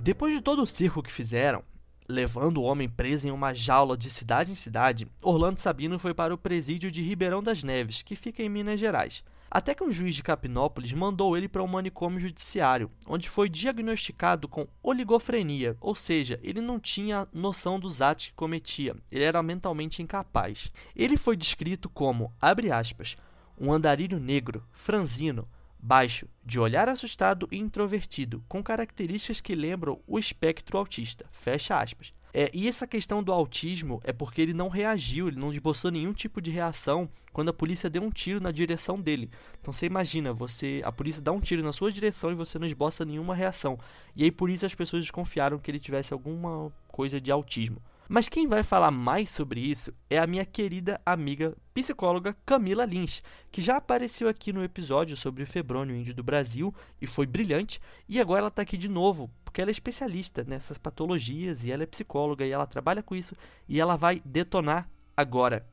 Depois 0.10 0.34
de 0.34 0.42
todo 0.42 0.64
o 0.64 0.66
circo 0.66 1.04
que 1.04 1.12
fizeram, 1.12 1.64
levando 2.08 2.58
o 2.58 2.64
homem 2.64 2.90
preso 2.90 3.28
em 3.28 3.32
uma 3.32 3.54
jaula 3.54 3.96
de 3.96 4.10
cidade 4.10 4.52
em 4.52 4.56
cidade, 4.56 5.08
Orlando 5.22 5.60
Sabino 5.60 6.00
foi 6.00 6.16
para 6.16 6.34
o 6.34 6.38
presídio 6.38 6.90
de 6.90 7.04
Ribeirão 7.04 7.44
das 7.44 7.64
Neves, 7.64 8.02
que 8.02 8.16
fica 8.16 8.42
em 8.42 8.50
Minas 8.50 8.80
Gerais. 8.80 9.24
Até 9.52 9.76
que 9.76 9.84
um 9.84 9.92
juiz 9.92 10.16
de 10.16 10.24
Capinópolis 10.24 10.94
mandou 10.94 11.38
ele 11.38 11.48
para 11.48 11.62
um 11.62 11.68
manicômio 11.68 12.20
judiciário, 12.20 12.90
onde 13.06 13.30
foi 13.30 13.48
diagnosticado 13.48 14.48
com 14.48 14.68
oligofrenia, 14.82 15.78
ou 15.80 15.94
seja, 15.94 16.40
ele 16.42 16.60
não 16.60 16.80
tinha 16.80 17.28
noção 17.32 17.80
dos 17.80 18.02
atos 18.02 18.30
que 18.30 18.34
cometia, 18.34 18.96
ele 19.12 19.24
era 19.24 19.44
mentalmente 19.44 20.02
incapaz. 20.02 20.72
Ele 20.96 21.18
foi 21.18 21.38
descrito 21.38 21.88
como, 21.88 22.34
abre 22.42 22.72
aspas, 22.72 23.16
um 23.60 23.72
andarilho 23.72 24.20
negro, 24.20 24.66
franzino, 24.72 25.48
baixo, 25.80 26.28
de 26.46 26.60
olhar 26.60 26.90
assustado 26.90 27.48
e 27.52 27.58
introvertido, 27.58 28.44
com 28.48 28.62
características 28.62 29.40
que 29.40 29.56
lembram 29.56 30.00
o 30.06 30.20
espectro 30.20 30.78
autista. 30.78 31.26
Fecha 31.32 31.80
aspas. 31.80 32.14
É, 32.32 32.52
e 32.54 32.68
essa 32.68 32.86
questão 32.86 33.24
do 33.24 33.32
autismo 33.32 34.00
é 34.04 34.14
porque 34.14 34.42
ele 34.42 34.54
não 34.54 34.68
reagiu, 34.68 35.28
ele 35.28 35.40
não 35.40 35.52
esboçou 35.52 35.90
nenhum 35.90 36.14
tipo 36.14 36.40
de 36.40 36.52
reação 36.52 37.10
quando 37.34 37.50
a 37.50 37.54
polícia 37.54 37.90
deu 37.90 38.04
um 38.04 38.10
tiro 38.10 38.40
na 38.40 38.52
direção 38.52 39.02
dele. 39.02 39.32
Então 39.60 39.74
você 39.74 39.88
imagina, 39.88 40.32
você 40.32 40.82
a 40.86 40.92
polícia 40.92 41.22
dá 41.22 41.32
um 41.32 41.40
tiro 41.40 41.64
na 41.64 41.74
sua 41.74 41.92
direção 41.92 42.32
e 42.32 42.36
você 42.36 42.60
não 42.60 42.68
esboça 42.68 43.04
nenhuma 43.04 43.34
reação. 43.34 43.80
E 44.16 44.24
aí 44.24 44.32
por 44.32 44.50
isso 44.50 44.66
as 44.66 44.76
pessoas 44.76 45.04
desconfiaram 45.04 45.58
que 45.58 45.72
ele 45.72 45.80
tivesse 45.80 46.14
alguma 46.14 46.72
coisa 46.88 47.20
de 47.20 47.32
autismo. 47.32 47.82
Mas 48.12 48.28
quem 48.28 48.48
vai 48.48 48.64
falar 48.64 48.90
mais 48.90 49.30
sobre 49.30 49.62
isso 49.62 49.94
é 50.10 50.18
a 50.18 50.26
minha 50.26 50.44
querida 50.44 51.00
amiga 51.06 51.56
psicóloga 51.76 52.36
Camila 52.44 52.84
Lins, 52.84 53.22
que 53.52 53.62
já 53.62 53.78
apareceu 53.78 54.28
aqui 54.28 54.52
no 54.52 54.64
episódio 54.64 55.16
sobre 55.16 55.44
o 55.44 55.48
febrônio 55.48 55.96
índio 55.96 56.16
do 56.16 56.24
Brasil 56.24 56.74
e 57.00 57.06
foi 57.06 57.28
brilhante, 57.28 57.80
e 58.08 58.20
agora 58.20 58.40
ela 58.40 58.48
está 58.48 58.64
aqui 58.64 58.78
de 58.78 58.90
novo, 58.90 59.30
porque 59.46 59.62
ela 59.62 59.70
é 59.70 59.72
especialista 59.72 60.44
nessas 60.44 60.80
patologias 60.80 61.64
e 61.64 61.72
ela 61.72 61.84
é 61.84 61.86
psicóloga 61.86 62.44
e 62.44 62.50
ela 62.50 62.66
trabalha 62.66 63.04
com 63.04 63.16
isso 63.16 63.36
e 63.68 63.80
ela 63.80 63.96
vai 63.96 64.20
detonar 64.26 64.90
agora. 65.16 65.64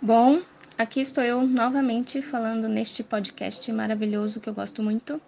Bom, 0.00 0.42
aqui 0.76 1.00
estou 1.00 1.22
eu 1.22 1.46
novamente 1.46 2.20
falando 2.20 2.68
neste 2.68 3.04
podcast 3.04 3.70
maravilhoso 3.72 4.40
que 4.40 4.48
eu 4.48 4.54
gosto 4.54 4.82
muito. 4.82 5.22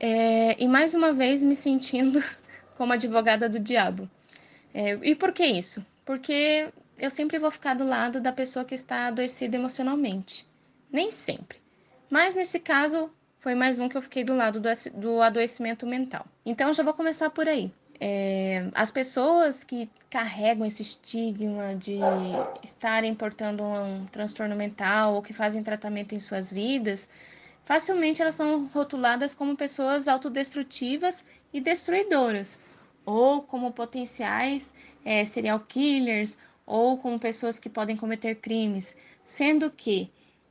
É, 0.00 0.60
e 0.60 0.66
mais 0.66 0.94
uma 0.94 1.12
vez 1.12 1.44
me 1.44 1.54
sentindo 1.54 2.20
como 2.76 2.92
advogada 2.92 3.48
do 3.48 3.60
diabo. 3.60 4.10
É, 4.74 4.98
e 5.02 5.14
por 5.14 5.32
que 5.32 5.46
isso? 5.46 5.86
Porque 6.04 6.68
eu 6.98 7.08
sempre 7.08 7.38
vou 7.38 7.50
ficar 7.50 7.74
do 7.74 7.86
lado 7.86 8.20
da 8.20 8.32
pessoa 8.32 8.64
que 8.64 8.74
está 8.74 9.06
adoecida 9.06 9.56
emocionalmente. 9.56 10.44
Nem 10.90 11.12
sempre. 11.12 11.58
Mas 12.10 12.34
nesse 12.34 12.58
caso, 12.58 13.08
foi 13.38 13.54
mais 13.54 13.78
um 13.78 13.88
que 13.88 13.96
eu 13.96 14.02
fiquei 14.02 14.24
do 14.24 14.34
lado 14.34 14.60
do, 14.60 14.68
do 14.94 15.22
adoecimento 15.22 15.86
mental. 15.86 16.26
Então, 16.44 16.72
já 16.72 16.82
vou 16.82 16.92
começar 16.92 17.30
por 17.30 17.48
aí. 17.48 17.70
É, 18.00 18.68
as 18.74 18.90
pessoas 18.90 19.62
que 19.62 19.88
carregam 20.10 20.66
esse 20.66 20.82
estigma 20.82 21.76
de 21.76 21.98
estarem 22.62 23.14
portando 23.14 23.62
um 23.62 24.04
transtorno 24.06 24.56
mental 24.56 25.14
ou 25.14 25.22
que 25.22 25.32
fazem 25.32 25.62
tratamento 25.62 26.14
em 26.14 26.20
suas 26.20 26.52
vidas, 26.52 27.08
facilmente 27.64 28.20
elas 28.20 28.34
são 28.34 28.66
rotuladas 28.74 29.34
como 29.34 29.56
pessoas 29.56 30.08
autodestrutivas 30.08 31.24
e 31.52 31.60
destruidoras 31.60 32.60
ou 33.04 33.42
como 33.42 33.72
potenciais 33.72 34.74
é, 35.04 35.24
serial 35.24 35.60
killers, 35.60 36.38
ou 36.66 36.96
como 36.98 37.18
pessoas 37.18 37.58
que 37.58 37.68
podem 37.68 37.96
cometer 37.96 38.36
crimes, 38.36 38.96
sendo 39.24 39.70
que 39.70 40.10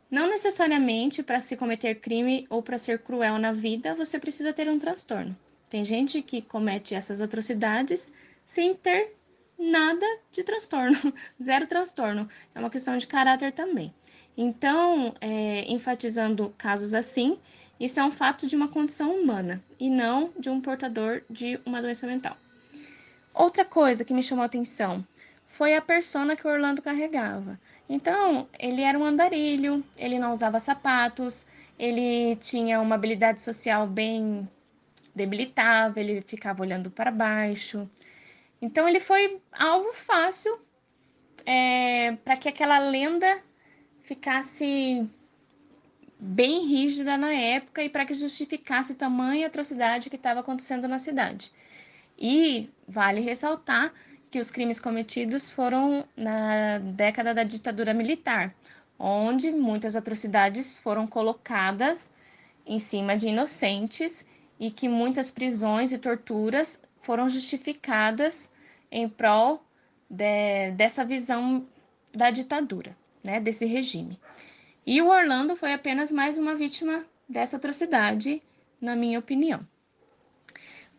não 0.09 0.29
necessariamente 0.29 1.23
para 1.23 1.39
se 1.39 1.57
cometer 1.57 1.95
crime 1.95 2.45
ou 2.49 2.61
para 2.61 2.77
ser 2.77 2.99
cruel 2.99 3.39
na 3.39 3.51
vida 3.51 3.95
você 3.95 4.19
precisa 4.19 4.53
ter 4.53 4.69
um 4.69 4.77
transtorno. 4.77 5.35
Tem 5.69 5.83
gente 5.83 6.21
que 6.21 6.41
comete 6.41 6.93
essas 6.93 7.19
atrocidades 7.19 8.13
sem 8.45 8.75
ter 8.75 9.15
nada 9.57 10.05
de 10.31 10.43
transtorno, 10.43 10.97
zero 11.41 11.65
transtorno. 11.65 12.29
É 12.53 12.59
uma 12.59 12.69
questão 12.69 12.95
de 12.95 13.07
caráter 13.07 13.51
também. 13.51 13.91
Então, 14.37 15.13
é, 15.19 15.71
enfatizando 15.71 16.53
casos 16.57 16.93
assim, 16.93 17.39
isso 17.79 17.99
é 17.99 18.03
um 18.03 18.11
fato 18.11 18.45
de 18.45 18.55
uma 18.55 18.67
condição 18.67 19.15
humana 19.15 19.63
e 19.79 19.89
não 19.89 20.31
de 20.37 20.49
um 20.49 20.61
portador 20.61 21.23
de 21.29 21.59
uma 21.65 21.81
doença 21.81 22.05
mental. 22.05 22.37
Outra 23.33 23.65
coisa 23.65 24.05
que 24.05 24.13
me 24.13 24.21
chamou 24.21 24.43
a 24.43 24.45
atenção 24.45 25.05
foi 25.47 25.75
a 25.75 25.81
persona 25.81 26.35
que 26.35 26.47
o 26.47 26.51
Orlando 26.51 26.81
carregava. 26.81 27.59
Então, 27.89 28.47
ele 28.57 28.81
era 28.81 28.97
um 28.97 29.03
andarilho, 29.03 29.83
ele 29.97 30.17
não 30.17 30.31
usava 30.31 30.59
sapatos, 30.59 31.45
ele 31.77 32.35
tinha 32.37 32.79
uma 32.79 32.95
habilidade 32.95 33.41
social 33.41 33.87
bem 33.87 34.47
debilitável, 35.15 36.01
ele 36.01 36.21
ficava 36.21 36.61
olhando 36.61 36.89
para 36.89 37.11
baixo. 37.11 37.89
Então, 38.61 38.87
ele 38.87 38.99
foi 38.99 39.41
alvo 39.51 39.93
fácil 39.93 40.59
é, 41.45 42.13
para 42.23 42.37
que 42.37 42.49
aquela 42.49 42.79
lenda 42.79 43.41
ficasse 44.01 45.07
bem 46.19 46.65
rígida 46.65 47.17
na 47.17 47.33
época 47.33 47.83
e 47.83 47.89
para 47.89 48.05
que 48.05 48.13
justificasse 48.13 48.95
tamanha 48.95 49.47
atrocidade 49.47 50.09
que 50.09 50.15
estava 50.15 50.39
acontecendo 50.39 50.87
na 50.87 50.97
cidade. 50.97 51.51
E 52.17 52.69
vale 52.87 53.21
ressaltar 53.21 53.93
que 54.29 54.39
os 54.39 54.49
crimes 54.49 54.79
cometidos 54.79 55.51
foram 55.51 56.05
na 56.15 56.79
década 56.79 57.33
da 57.33 57.43
ditadura 57.43 57.93
militar, 57.93 58.55
onde 58.97 59.51
muitas 59.51 59.95
atrocidades 59.95 60.77
foram 60.77 61.05
colocadas 61.05 62.11
em 62.65 62.79
cima 62.79 63.15
de 63.17 63.27
inocentes 63.27 64.25
e 64.59 64.71
que 64.71 64.87
muitas 64.87 65.29
prisões 65.29 65.91
e 65.91 65.97
torturas 65.97 66.81
foram 67.01 67.27
justificadas 67.27 68.51
em 68.91 69.09
prol 69.09 69.63
de, 70.09 70.71
dessa 70.71 71.03
visão 71.03 71.67
da 72.13 72.31
ditadura, 72.31 72.95
né, 73.23 73.39
desse 73.39 73.65
regime. 73.65 74.19
E 74.85 75.01
o 75.01 75.09
Orlando 75.09 75.55
foi 75.55 75.73
apenas 75.73 76.11
mais 76.11 76.37
uma 76.37 76.55
vítima 76.55 77.05
dessa 77.27 77.57
atrocidade, 77.57 78.41
na 78.79 78.95
minha 78.95 79.19
opinião. 79.19 79.65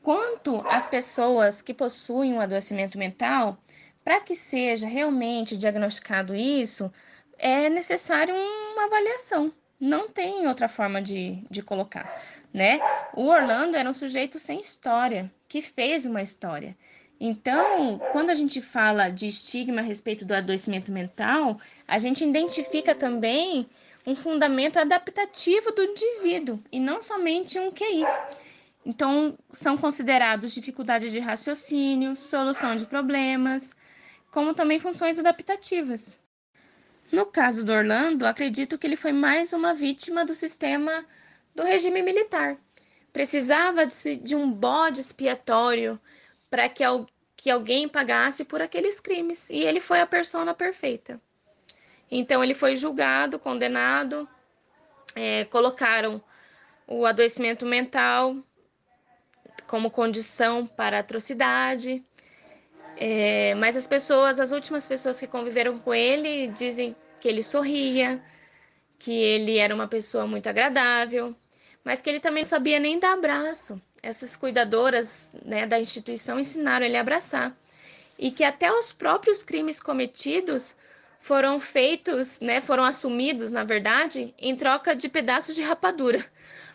Quanto 0.04 0.62
às 0.68 0.86
pessoas 0.86 1.62
que 1.62 1.72
possuem 1.72 2.34
um 2.34 2.40
adoecimento 2.42 2.98
mental, 2.98 3.56
para 4.04 4.20
que 4.20 4.34
seja 4.34 4.86
realmente 4.86 5.56
diagnosticado 5.56 6.34
isso, 6.34 6.92
é 7.38 7.70
necessário 7.70 8.34
uma 8.34 8.84
avaliação. 8.84 9.50
Não 9.80 10.06
tem 10.06 10.46
outra 10.46 10.68
forma 10.68 11.00
de, 11.00 11.42
de 11.50 11.62
colocar, 11.62 12.22
né? 12.52 12.80
O 13.14 13.28
Orlando 13.28 13.78
era 13.78 13.88
um 13.88 13.94
sujeito 13.94 14.38
sem 14.38 14.60
história, 14.60 15.32
que 15.48 15.62
fez 15.62 16.04
uma 16.04 16.20
história. 16.20 16.76
Então, 17.18 17.98
quando 18.12 18.28
a 18.28 18.34
gente 18.34 18.60
fala 18.60 19.08
de 19.08 19.26
estigma 19.26 19.80
a 19.80 19.84
respeito 19.84 20.26
do 20.26 20.34
adoecimento 20.34 20.92
mental, 20.92 21.58
a 21.88 21.98
gente 21.98 22.22
identifica 22.22 22.94
também 22.94 23.66
um 24.06 24.14
fundamento 24.14 24.78
adaptativo 24.78 25.72
do 25.72 25.82
indivíduo 25.82 26.62
e 26.70 26.78
não 26.78 27.02
somente 27.02 27.58
um 27.58 27.70
QI. 27.70 28.04
Então, 28.84 29.38
são 29.50 29.78
considerados 29.78 30.52
dificuldades 30.52 31.10
de 31.10 31.18
raciocínio, 31.18 32.16
solução 32.16 32.76
de 32.76 32.84
problemas, 32.84 33.74
como 34.30 34.52
também 34.52 34.78
funções 34.78 35.18
adaptativas. 35.18 36.20
No 37.10 37.24
caso 37.24 37.64
do 37.64 37.72
Orlando, 37.72 38.26
acredito 38.26 38.76
que 38.76 38.86
ele 38.86 38.96
foi 38.96 39.12
mais 39.12 39.52
uma 39.52 39.72
vítima 39.72 40.24
do 40.24 40.34
sistema 40.34 41.04
do 41.54 41.62
regime 41.62 42.02
militar. 42.02 42.58
Precisava 43.12 43.86
de 43.86 44.34
um 44.34 44.50
bode 44.50 45.00
expiatório 45.00 45.98
para 46.50 46.68
que, 46.68 46.84
que 47.36 47.50
alguém 47.50 47.88
pagasse 47.88 48.44
por 48.44 48.60
aqueles 48.60 49.00
crimes, 49.00 49.48
e 49.48 49.60
ele 49.60 49.80
foi 49.80 50.00
a 50.00 50.06
persona 50.06 50.52
perfeita. 50.52 51.20
Então, 52.10 52.44
ele 52.44 52.54
foi 52.54 52.76
julgado, 52.76 53.38
condenado, 53.38 54.28
é, 55.14 55.44
colocaram 55.46 56.22
o 56.86 57.06
adoecimento 57.06 57.64
mental 57.64 58.36
como 59.66 59.90
condição 59.90 60.66
para 60.66 60.98
atrocidade. 60.98 62.02
É, 62.96 63.54
mas 63.56 63.76
as 63.76 63.86
pessoas, 63.86 64.38
as 64.38 64.52
últimas 64.52 64.86
pessoas 64.86 65.18
que 65.18 65.26
conviveram 65.26 65.78
com 65.78 65.92
ele, 65.92 66.48
dizem 66.48 66.94
que 67.20 67.28
ele 67.28 67.42
sorria, 67.42 68.22
que 68.98 69.12
ele 69.12 69.58
era 69.58 69.74
uma 69.74 69.88
pessoa 69.88 70.26
muito 70.26 70.48
agradável, 70.48 71.34
mas 71.82 72.00
que 72.00 72.08
ele 72.08 72.20
também 72.20 72.42
não 72.42 72.48
sabia 72.48 72.78
nem 72.78 72.98
dar 72.98 73.14
abraço. 73.14 73.80
Essas 74.02 74.36
cuidadoras 74.36 75.34
né, 75.44 75.66
da 75.66 75.80
instituição 75.80 76.38
ensinaram 76.38 76.86
ele 76.86 76.96
a 76.96 77.00
abraçar. 77.00 77.54
E 78.18 78.30
que 78.30 78.44
até 78.44 78.70
os 78.70 78.92
próprios 78.92 79.42
crimes 79.42 79.80
cometidos 79.80 80.76
foram 81.20 81.58
feitos, 81.58 82.40
né, 82.40 82.60
foram 82.60 82.84
assumidos, 82.84 83.50
na 83.50 83.64
verdade, 83.64 84.32
em 84.38 84.54
troca 84.54 84.94
de 84.94 85.08
pedaços 85.08 85.56
de 85.56 85.62
rapadura, 85.62 86.24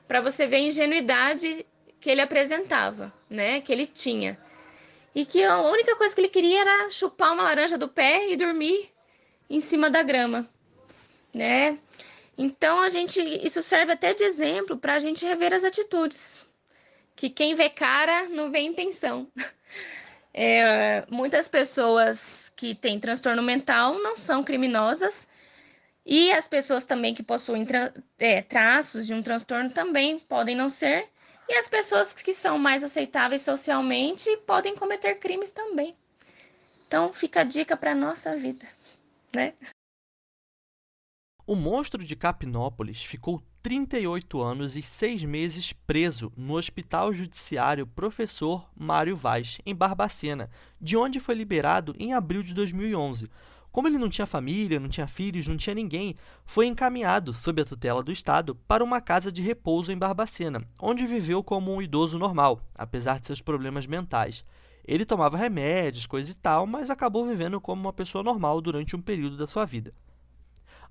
para 0.07 0.21
você 0.21 0.47
ver 0.47 0.57
a 0.57 0.61
ingenuidade 0.61 1.65
que 1.99 2.09
ele 2.09 2.21
apresentava, 2.21 3.13
né, 3.29 3.61
que 3.61 3.71
ele 3.71 3.85
tinha. 3.85 4.37
E 5.13 5.25
que 5.25 5.43
a 5.43 5.59
única 5.61 5.95
coisa 5.95 6.13
que 6.13 6.21
ele 6.21 6.29
queria 6.29 6.61
era 6.61 6.89
chupar 6.89 7.33
uma 7.33 7.43
laranja 7.43 7.77
do 7.77 7.87
pé 7.87 8.29
e 8.29 8.35
dormir 8.35 8.89
em 9.49 9.59
cima 9.59 9.89
da 9.89 10.03
grama, 10.03 10.47
né? 11.33 11.77
Então 12.37 12.79
a 12.79 12.87
gente, 12.87 13.19
isso 13.43 13.61
serve 13.61 13.91
até 13.91 14.13
de 14.13 14.23
exemplo 14.23 14.77
para 14.77 14.93
a 14.93 14.99
gente 14.99 15.25
rever 15.25 15.53
as 15.53 15.65
atitudes. 15.65 16.47
Que 17.15 17.29
quem 17.29 17.53
vê 17.53 17.69
cara 17.69 18.29
não 18.29 18.51
vê 18.51 18.59
intenção. 18.59 19.27
É, 20.31 21.05
muitas 21.09 21.47
pessoas 21.47 22.53
que 22.55 22.75
têm 22.75 22.99
transtorno 22.99 23.41
mental 23.41 23.95
não 23.95 24.15
são 24.15 24.43
criminosas 24.43 25.27
e 26.05 26.31
as 26.31 26.47
pessoas 26.47 26.85
também 26.85 27.13
que 27.15 27.23
possuem 27.23 27.65
tra 27.65 27.91
é, 28.17 28.41
traços 28.43 29.07
de 29.07 29.13
um 29.13 29.23
transtorno 29.23 29.71
também 29.71 30.19
podem 30.19 30.55
não 30.55 30.69
ser. 30.69 31.09
E 31.49 31.55
as 31.55 31.67
pessoas 31.67 32.13
que 32.13 32.33
são 32.33 32.57
mais 32.59 32.83
aceitáveis 32.83 33.41
socialmente 33.41 34.37
podem 34.45 34.75
cometer 34.75 35.15
crimes 35.15 35.51
também. 35.51 35.95
Então 36.87 37.11
fica 37.11 37.41
a 37.41 37.43
dica 37.43 37.75
para 37.75 37.95
nossa 37.95 38.37
vida 38.37 38.65
né? 39.33 39.53
O 41.45 41.55
monstro 41.55 42.03
de 42.03 42.15
Capinópolis 42.15 43.03
ficou 43.03 43.41
38 43.61 44.41
anos 44.41 44.75
e 44.75 44.81
6 44.81 45.23
meses 45.23 45.73
preso 45.73 46.31
no 46.37 46.55
Hospital 46.55 47.13
Judiciário 47.13 47.87
Professor 47.87 48.69
Mário 48.75 49.15
Vaz, 49.15 49.59
em 49.65 49.75
Barbacena, 49.75 50.49
de 50.79 50.95
onde 50.95 51.19
foi 51.19 51.35
liberado 51.35 51.95
em 51.97 52.13
abril 52.13 52.43
de 52.43 52.53
2011. 52.53 53.29
Como 53.71 53.87
ele 53.87 53.97
não 53.97 54.09
tinha 54.09 54.25
família, 54.25 54.79
não 54.79 54.89
tinha 54.89 55.07
filhos, 55.07 55.47
não 55.47 55.55
tinha 55.55 55.75
ninguém, 55.75 56.15
foi 56.45 56.65
encaminhado, 56.65 57.33
sob 57.33 57.61
a 57.61 57.65
tutela 57.65 58.01
do 58.01 58.11
Estado, 58.11 58.55
para 58.67 58.83
uma 58.83 58.99
casa 58.99 59.31
de 59.31 59.41
repouso 59.41 59.91
em 59.91 59.97
Barbacena, 59.97 60.63
onde 60.79 61.05
viveu 61.05 61.43
como 61.43 61.73
um 61.73 61.81
idoso 61.81 62.17
normal, 62.17 62.61
apesar 62.75 63.19
de 63.19 63.27
seus 63.27 63.41
problemas 63.41 63.85
mentais. 63.85 64.43
Ele 64.83 65.05
tomava 65.05 65.37
remédios, 65.37 66.07
coisa 66.07 66.31
e 66.31 66.35
tal, 66.35 66.65
mas 66.65 66.89
acabou 66.89 67.27
vivendo 67.27 67.61
como 67.61 67.79
uma 67.79 67.93
pessoa 67.93 68.23
normal 68.23 68.59
durante 68.59 68.95
um 68.95 69.01
período 69.01 69.37
da 69.37 69.45
sua 69.45 69.65
vida. 69.65 69.93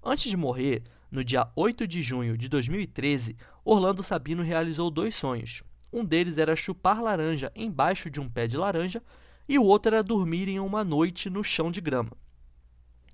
Antes 0.00 0.30
de 0.30 0.36
morrer, 0.36 0.84
no 1.10 1.24
dia 1.24 1.48
8 1.56 1.88
de 1.88 2.00
junho 2.00 2.38
de 2.38 2.48
2013, 2.48 3.36
Orlando 3.64 4.04
Sabino 4.04 4.42
realizou 4.42 4.88
dois 4.88 5.16
sonhos. 5.16 5.64
Um 5.92 6.04
deles 6.04 6.38
era 6.38 6.54
chupar 6.54 7.02
laranja 7.02 7.50
embaixo 7.56 8.08
de 8.08 8.20
um 8.20 8.28
pé 8.28 8.46
de 8.46 8.56
laranja 8.56 9.02
e 9.48 9.58
o 9.58 9.64
outro 9.64 9.94
era 9.94 10.04
dormir 10.04 10.48
em 10.48 10.60
uma 10.60 10.84
noite 10.84 11.28
no 11.28 11.42
chão 11.42 11.72
de 11.72 11.80
grama. 11.80 12.12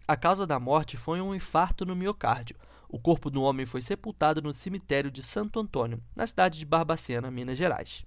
A 0.07 0.17
causa 0.17 0.47
da 0.47 0.61
morte 0.61 0.99
foi 0.99 1.19
um 1.23 1.35
infarto 1.35 1.87
no 1.87 1.97
miocárdio. 1.97 2.57
O 2.91 2.99
corpo 2.99 3.31
do 3.31 3.43
homem 3.43 3.65
foi 3.65 3.81
sepultado 3.81 4.43
no 4.43 4.53
cemitério 4.53 5.11
de 5.11 5.23
Santo 5.23 5.59
Antônio, 5.59 5.99
na 6.15 6.27
cidade 6.27 6.59
de 6.59 6.67
Barbacena, 6.67 7.31
Minas 7.31 7.57
Gerais. 7.57 8.05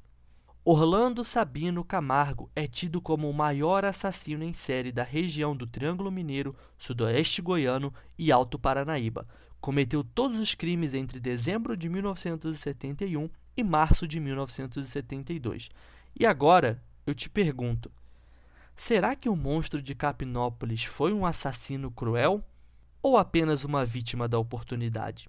Orlando 0.63 1.23
Sabino 1.23 1.83
Camargo 1.83 2.51
é 2.55 2.67
tido 2.67 3.01
como 3.01 3.27
o 3.27 3.33
maior 3.33 3.83
assassino 3.83 4.43
em 4.43 4.53
série 4.53 4.91
da 4.91 5.01
região 5.01 5.55
do 5.55 5.65
Triângulo 5.65 6.11
Mineiro, 6.11 6.55
Sudoeste 6.77 7.41
Goiano 7.41 7.91
e 8.15 8.31
Alto 8.31 8.59
Paranaíba. 8.59 9.27
Cometeu 9.59 10.03
todos 10.03 10.39
os 10.39 10.53
crimes 10.53 10.93
entre 10.93 11.19
dezembro 11.19 11.75
de 11.75 11.89
1971 11.89 13.27
e 13.55 13.63
março 13.63 14.07
de 14.07 14.19
1972. 14.19 15.69
E 16.19 16.27
agora 16.27 16.79
eu 17.07 17.15
te 17.15 17.27
pergunto: 17.27 17.91
será 18.77 19.15
que 19.15 19.27
o 19.27 19.35
monstro 19.35 19.81
de 19.81 19.95
Capinópolis 19.95 20.83
foi 20.85 21.11
um 21.11 21.25
assassino 21.25 21.89
cruel 21.91 22.41
ou 23.01 23.17
apenas 23.17 23.65
uma 23.65 23.83
vítima 23.83 24.27
da 24.27 24.37
oportunidade? 24.37 25.27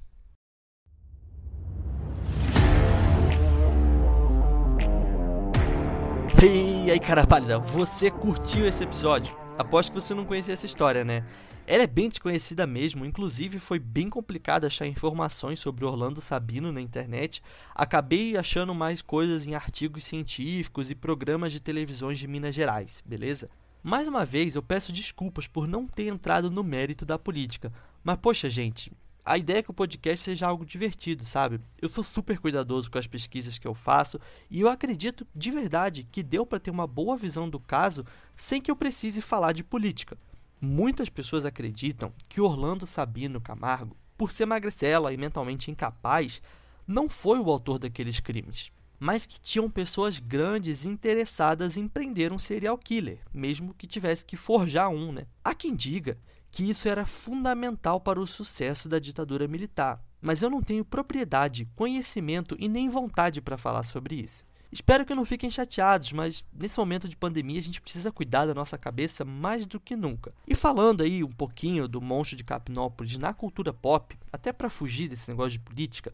E 6.40 6.90
aí, 6.90 7.00
cara 7.00 7.26
pálida, 7.26 7.58
você 7.58 8.10
curtiu 8.10 8.68
esse 8.68 8.84
episódio? 8.84 9.36
Aposto 9.58 9.90
que 9.90 10.00
você 10.00 10.14
não 10.14 10.24
conhecia 10.24 10.54
essa 10.54 10.66
história, 10.66 11.04
né? 11.04 11.24
Ela 11.70 11.82
é 11.82 11.86
bem 11.86 12.08
desconhecida 12.08 12.66
mesmo, 12.66 13.04
inclusive 13.04 13.58
foi 13.58 13.78
bem 13.78 14.08
complicado 14.08 14.64
achar 14.64 14.86
informações 14.86 15.60
sobre 15.60 15.84
Orlando 15.84 16.18
Sabino 16.18 16.72
na 16.72 16.80
internet. 16.80 17.42
Acabei 17.74 18.38
achando 18.38 18.74
mais 18.74 19.02
coisas 19.02 19.46
em 19.46 19.54
artigos 19.54 20.04
científicos 20.04 20.90
e 20.90 20.94
programas 20.94 21.52
de 21.52 21.60
televisões 21.60 22.18
de 22.18 22.26
Minas 22.26 22.54
Gerais, 22.54 23.02
beleza? 23.04 23.50
Mais 23.82 24.08
uma 24.08 24.24
vez, 24.24 24.54
eu 24.54 24.62
peço 24.62 24.90
desculpas 24.90 25.46
por 25.46 25.68
não 25.68 25.86
ter 25.86 26.06
entrado 26.06 26.50
no 26.50 26.64
mérito 26.64 27.04
da 27.04 27.18
política, 27.18 27.70
mas 28.02 28.16
poxa, 28.16 28.48
gente, 28.48 28.90
a 29.22 29.36
ideia 29.36 29.58
é 29.58 29.62
que 29.62 29.70
o 29.70 29.74
podcast 29.74 30.24
seja 30.24 30.46
algo 30.46 30.64
divertido, 30.64 31.26
sabe? 31.26 31.60
Eu 31.82 31.88
sou 31.90 32.02
super 32.02 32.38
cuidadoso 32.38 32.90
com 32.90 32.96
as 32.96 33.06
pesquisas 33.06 33.58
que 33.58 33.68
eu 33.68 33.74
faço 33.74 34.18
e 34.50 34.62
eu 34.62 34.70
acredito 34.70 35.26
de 35.34 35.50
verdade 35.50 36.08
que 36.10 36.22
deu 36.22 36.46
para 36.46 36.58
ter 36.58 36.70
uma 36.70 36.86
boa 36.86 37.14
visão 37.14 37.46
do 37.46 37.60
caso 37.60 38.06
sem 38.34 38.58
que 38.58 38.70
eu 38.70 38.76
precise 38.76 39.20
falar 39.20 39.52
de 39.52 39.62
política. 39.62 40.16
Muitas 40.60 41.08
pessoas 41.08 41.44
acreditam 41.44 42.12
que 42.28 42.40
Orlando 42.40 42.84
Sabino 42.84 43.40
Camargo, 43.40 43.96
por 44.16 44.32
ser 44.32 44.44
magricela 44.44 45.12
e 45.12 45.16
mentalmente 45.16 45.70
incapaz, 45.70 46.42
não 46.84 47.08
foi 47.08 47.38
o 47.38 47.48
autor 47.48 47.78
daqueles 47.78 48.18
crimes, 48.18 48.72
mas 48.98 49.24
que 49.24 49.40
tinham 49.40 49.70
pessoas 49.70 50.18
grandes 50.18 50.84
interessadas 50.84 51.76
em 51.76 51.86
prender 51.86 52.32
um 52.32 52.38
serial 52.40 52.76
killer, 52.76 53.20
mesmo 53.32 53.72
que 53.72 53.86
tivesse 53.86 54.26
que 54.26 54.36
forjar 54.36 54.88
um, 54.88 55.12
né? 55.12 55.26
Há 55.44 55.54
quem 55.54 55.76
diga 55.76 56.18
que 56.50 56.68
isso 56.68 56.88
era 56.88 57.06
fundamental 57.06 58.00
para 58.00 58.20
o 58.20 58.26
sucesso 58.26 58.88
da 58.88 58.98
ditadura 58.98 59.46
militar, 59.46 60.02
mas 60.20 60.42
eu 60.42 60.50
não 60.50 60.60
tenho 60.60 60.84
propriedade, 60.84 61.68
conhecimento 61.76 62.56
e 62.58 62.68
nem 62.68 62.88
vontade 62.88 63.40
para 63.40 63.56
falar 63.56 63.84
sobre 63.84 64.16
isso. 64.16 64.44
Espero 64.70 65.06
que 65.06 65.14
não 65.14 65.24
fiquem 65.24 65.50
chateados, 65.50 66.12
mas 66.12 66.46
nesse 66.52 66.78
momento 66.78 67.08
de 67.08 67.16
pandemia 67.16 67.58
a 67.58 67.62
gente 67.62 67.80
precisa 67.80 68.12
cuidar 68.12 68.46
da 68.46 68.54
nossa 68.54 68.76
cabeça 68.76 69.24
mais 69.24 69.64
do 69.64 69.80
que 69.80 69.96
nunca. 69.96 70.32
E 70.46 70.54
falando 70.54 71.02
aí 71.02 71.24
um 71.24 71.32
pouquinho 71.32 71.88
do 71.88 72.00
monstro 72.00 72.36
de 72.36 72.44
Capinópolis 72.44 73.16
na 73.16 73.32
cultura 73.32 73.72
pop, 73.72 74.18
até 74.32 74.52
para 74.52 74.68
fugir 74.68 75.08
desse 75.08 75.30
negócio 75.30 75.52
de 75.52 75.60
política, 75.60 76.12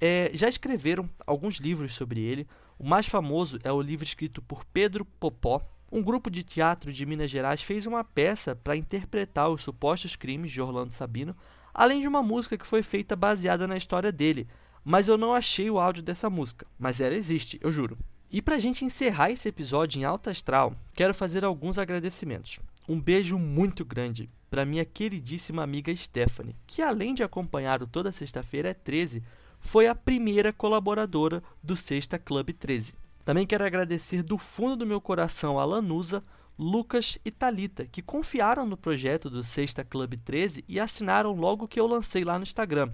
é, 0.00 0.30
já 0.34 0.48
escreveram 0.48 1.08
alguns 1.24 1.56
livros 1.56 1.94
sobre 1.94 2.20
ele. 2.20 2.46
O 2.76 2.88
mais 2.88 3.06
famoso 3.06 3.58
é 3.62 3.70
o 3.70 3.80
livro 3.80 4.04
escrito 4.04 4.42
por 4.42 4.64
Pedro 4.64 5.04
Popó, 5.04 5.64
um 5.94 6.02
grupo 6.02 6.30
de 6.30 6.42
teatro 6.42 6.90
de 6.90 7.04
Minas 7.04 7.30
Gerais 7.30 7.62
fez 7.62 7.86
uma 7.86 8.02
peça 8.02 8.56
para 8.56 8.74
interpretar 8.74 9.50
os 9.50 9.60
supostos 9.60 10.16
crimes 10.16 10.50
de 10.50 10.58
Orlando 10.58 10.90
Sabino, 10.90 11.36
além 11.74 12.00
de 12.00 12.08
uma 12.08 12.22
música 12.22 12.56
que 12.56 12.66
foi 12.66 12.82
feita 12.82 13.14
baseada 13.14 13.68
na 13.68 13.76
história 13.76 14.10
dele. 14.10 14.48
Mas 14.84 15.08
eu 15.08 15.16
não 15.16 15.32
achei 15.32 15.70
o 15.70 15.78
áudio 15.78 16.02
dessa 16.02 16.28
música, 16.28 16.66
mas 16.78 17.00
ela 17.00 17.14
existe, 17.14 17.58
eu 17.62 17.70
juro. 17.70 17.96
E 18.30 18.40
para 18.40 18.56
a 18.56 18.58
gente 18.58 18.84
encerrar 18.84 19.30
esse 19.30 19.48
episódio 19.48 20.00
em 20.00 20.04
alta 20.04 20.30
astral, 20.30 20.74
quero 20.94 21.14
fazer 21.14 21.44
alguns 21.44 21.78
agradecimentos. 21.78 22.60
Um 22.88 23.00
beijo 23.00 23.38
muito 23.38 23.84
grande 23.84 24.28
para 24.50 24.64
minha 24.64 24.84
queridíssima 24.84 25.62
amiga 25.62 25.94
Stephanie, 25.94 26.56
que 26.66 26.82
além 26.82 27.14
de 27.14 27.22
acompanhar 27.22 27.82
o 27.82 27.86
Toda 27.86 28.10
Sexta-feira 28.10 28.70
é 28.70 28.74
13, 28.74 29.22
foi 29.60 29.86
a 29.86 29.94
primeira 29.94 30.52
colaboradora 30.52 31.42
do 31.62 31.76
Sexta 31.76 32.18
Club 32.18 32.50
13. 32.50 32.94
Também 33.24 33.46
quero 33.46 33.64
agradecer 33.64 34.22
do 34.22 34.36
fundo 34.36 34.76
do 34.76 34.86
meu 34.86 35.00
coração 35.00 35.58
a 35.58 35.64
Lanusa, 35.64 36.24
Lucas 36.58 37.18
e 37.24 37.30
Talita, 37.30 37.86
que 37.86 38.02
confiaram 38.02 38.66
no 38.66 38.76
projeto 38.76 39.30
do 39.30 39.44
Sexta 39.44 39.84
Club 39.84 40.14
13 40.24 40.64
e 40.68 40.80
assinaram 40.80 41.32
logo 41.32 41.68
que 41.68 41.78
eu 41.78 41.86
lancei 41.86 42.24
lá 42.24 42.36
no 42.38 42.42
Instagram. 42.42 42.92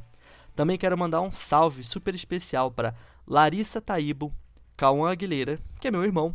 Também 0.59 0.77
quero 0.77 0.99
mandar 0.99 1.21
um 1.21 1.31
salve 1.31 1.85
super 1.85 2.17
especial 2.17 2.69
para 2.69 2.93
Larissa 3.25 3.81
Taibo, 3.81 4.35
Cauã 4.77 5.13
Aguilera, 5.13 5.61
que 5.81 5.87
é 5.87 5.91
meu 5.93 6.03
irmão, 6.03 6.35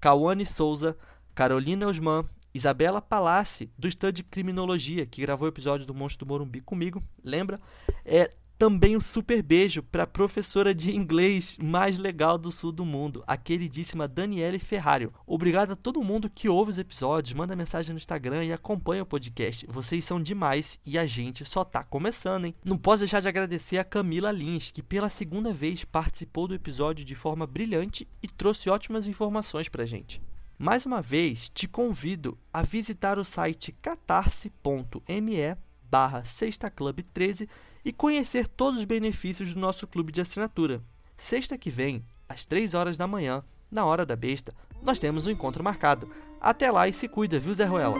Cauane 0.00 0.44
Souza, 0.44 0.96
Carolina 1.36 1.86
Osman, 1.86 2.28
Isabela 2.52 3.00
Palassi, 3.00 3.70
do 3.78 3.86
Stand 3.86 4.14
de 4.14 4.22
Criminologia, 4.24 5.06
que 5.06 5.22
gravou 5.22 5.46
o 5.46 5.48
episódio 5.48 5.86
do 5.86 5.94
Monstro 5.94 6.26
do 6.26 6.28
Morumbi 6.28 6.60
comigo, 6.60 7.00
lembra? 7.22 7.60
É 8.04 8.28
também 8.60 8.94
um 8.94 9.00
super 9.00 9.42
beijo 9.42 9.82
para 9.82 10.02
a 10.02 10.06
professora 10.06 10.74
de 10.74 10.94
inglês 10.94 11.56
mais 11.62 11.98
legal 11.98 12.36
do 12.36 12.52
sul 12.52 12.70
do 12.70 12.84
mundo, 12.84 13.24
a 13.26 13.34
queridíssima 13.34 14.06
Daniele 14.06 14.58
Ferrario. 14.58 15.14
Obrigado 15.26 15.72
a 15.72 15.76
todo 15.76 16.04
mundo 16.04 16.28
que 16.28 16.46
ouve 16.46 16.70
os 16.70 16.78
episódios, 16.78 17.32
manda 17.32 17.56
mensagem 17.56 17.94
no 17.94 17.96
Instagram 17.96 18.44
e 18.44 18.52
acompanha 18.52 19.02
o 19.02 19.06
podcast. 19.06 19.66
Vocês 19.66 20.04
são 20.04 20.22
demais 20.22 20.78
e 20.84 20.98
a 20.98 21.06
gente 21.06 21.42
só 21.42 21.64
tá 21.64 21.82
começando, 21.82 22.44
hein? 22.44 22.54
Não 22.62 22.76
posso 22.76 22.98
deixar 22.98 23.20
de 23.20 23.28
agradecer 23.28 23.78
a 23.78 23.84
Camila 23.84 24.30
Lins, 24.30 24.70
que 24.70 24.82
pela 24.82 25.08
segunda 25.08 25.54
vez 25.54 25.82
participou 25.86 26.46
do 26.46 26.54
episódio 26.54 27.02
de 27.02 27.14
forma 27.14 27.46
brilhante 27.46 28.06
e 28.22 28.28
trouxe 28.28 28.68
ótimas 28.68 29.08
informações 29.08 29.70
pra 29.70 29.86
gente. 29.86 30.20
Mais 30.58 30.84
uma 30.84 31.00
vez, 31.00 31.48
te 31.48 31.66
convido 31.66 32.36
a 32.52 32.60
visitar 32.60 33.18
o 33.18 33.24
site 33.24 33.72
catarse.me 33.80 35.56
barra 35.90 36.22
sextaclub 36.24 37.02
13 37.02 37.48
e 37.84 37.92
conhecer 37.92 38.46
todos 38.46 38.80
os 38.80 38.84
benefícios 38.84 39.54
do 39.54 39.60
nosso 39.60 39.86
clube 39.86 40.12
de 40.12 40.20
assinatura. 40.20 40.82
Sexta 41.16 41.58
que 41.58 41.70
vem, 41.70 42.04
às 42.28 42.44
3 42.44 42.74
horas 42.74 42.96
da 42.96 43.06
manhã, 43.06 43.42
na 43.70 43.84
hora 43.84 44.06
da 44.06 44.16
besta, 44.16 44.52
nós 44.82 44.98
temos 44.98 45.26
um 45.26 45.30
encontro 45.30 45.62
marcado. 45.62 46.10
Até 46.40 46.70
lá 46.70 46.88
e 46.88 46.92
se 46.92 47.08
cuida, 47.08 47.38
viu 47.38 47.54
Zé 47.54 47.64
Ruela? 47.64 47.98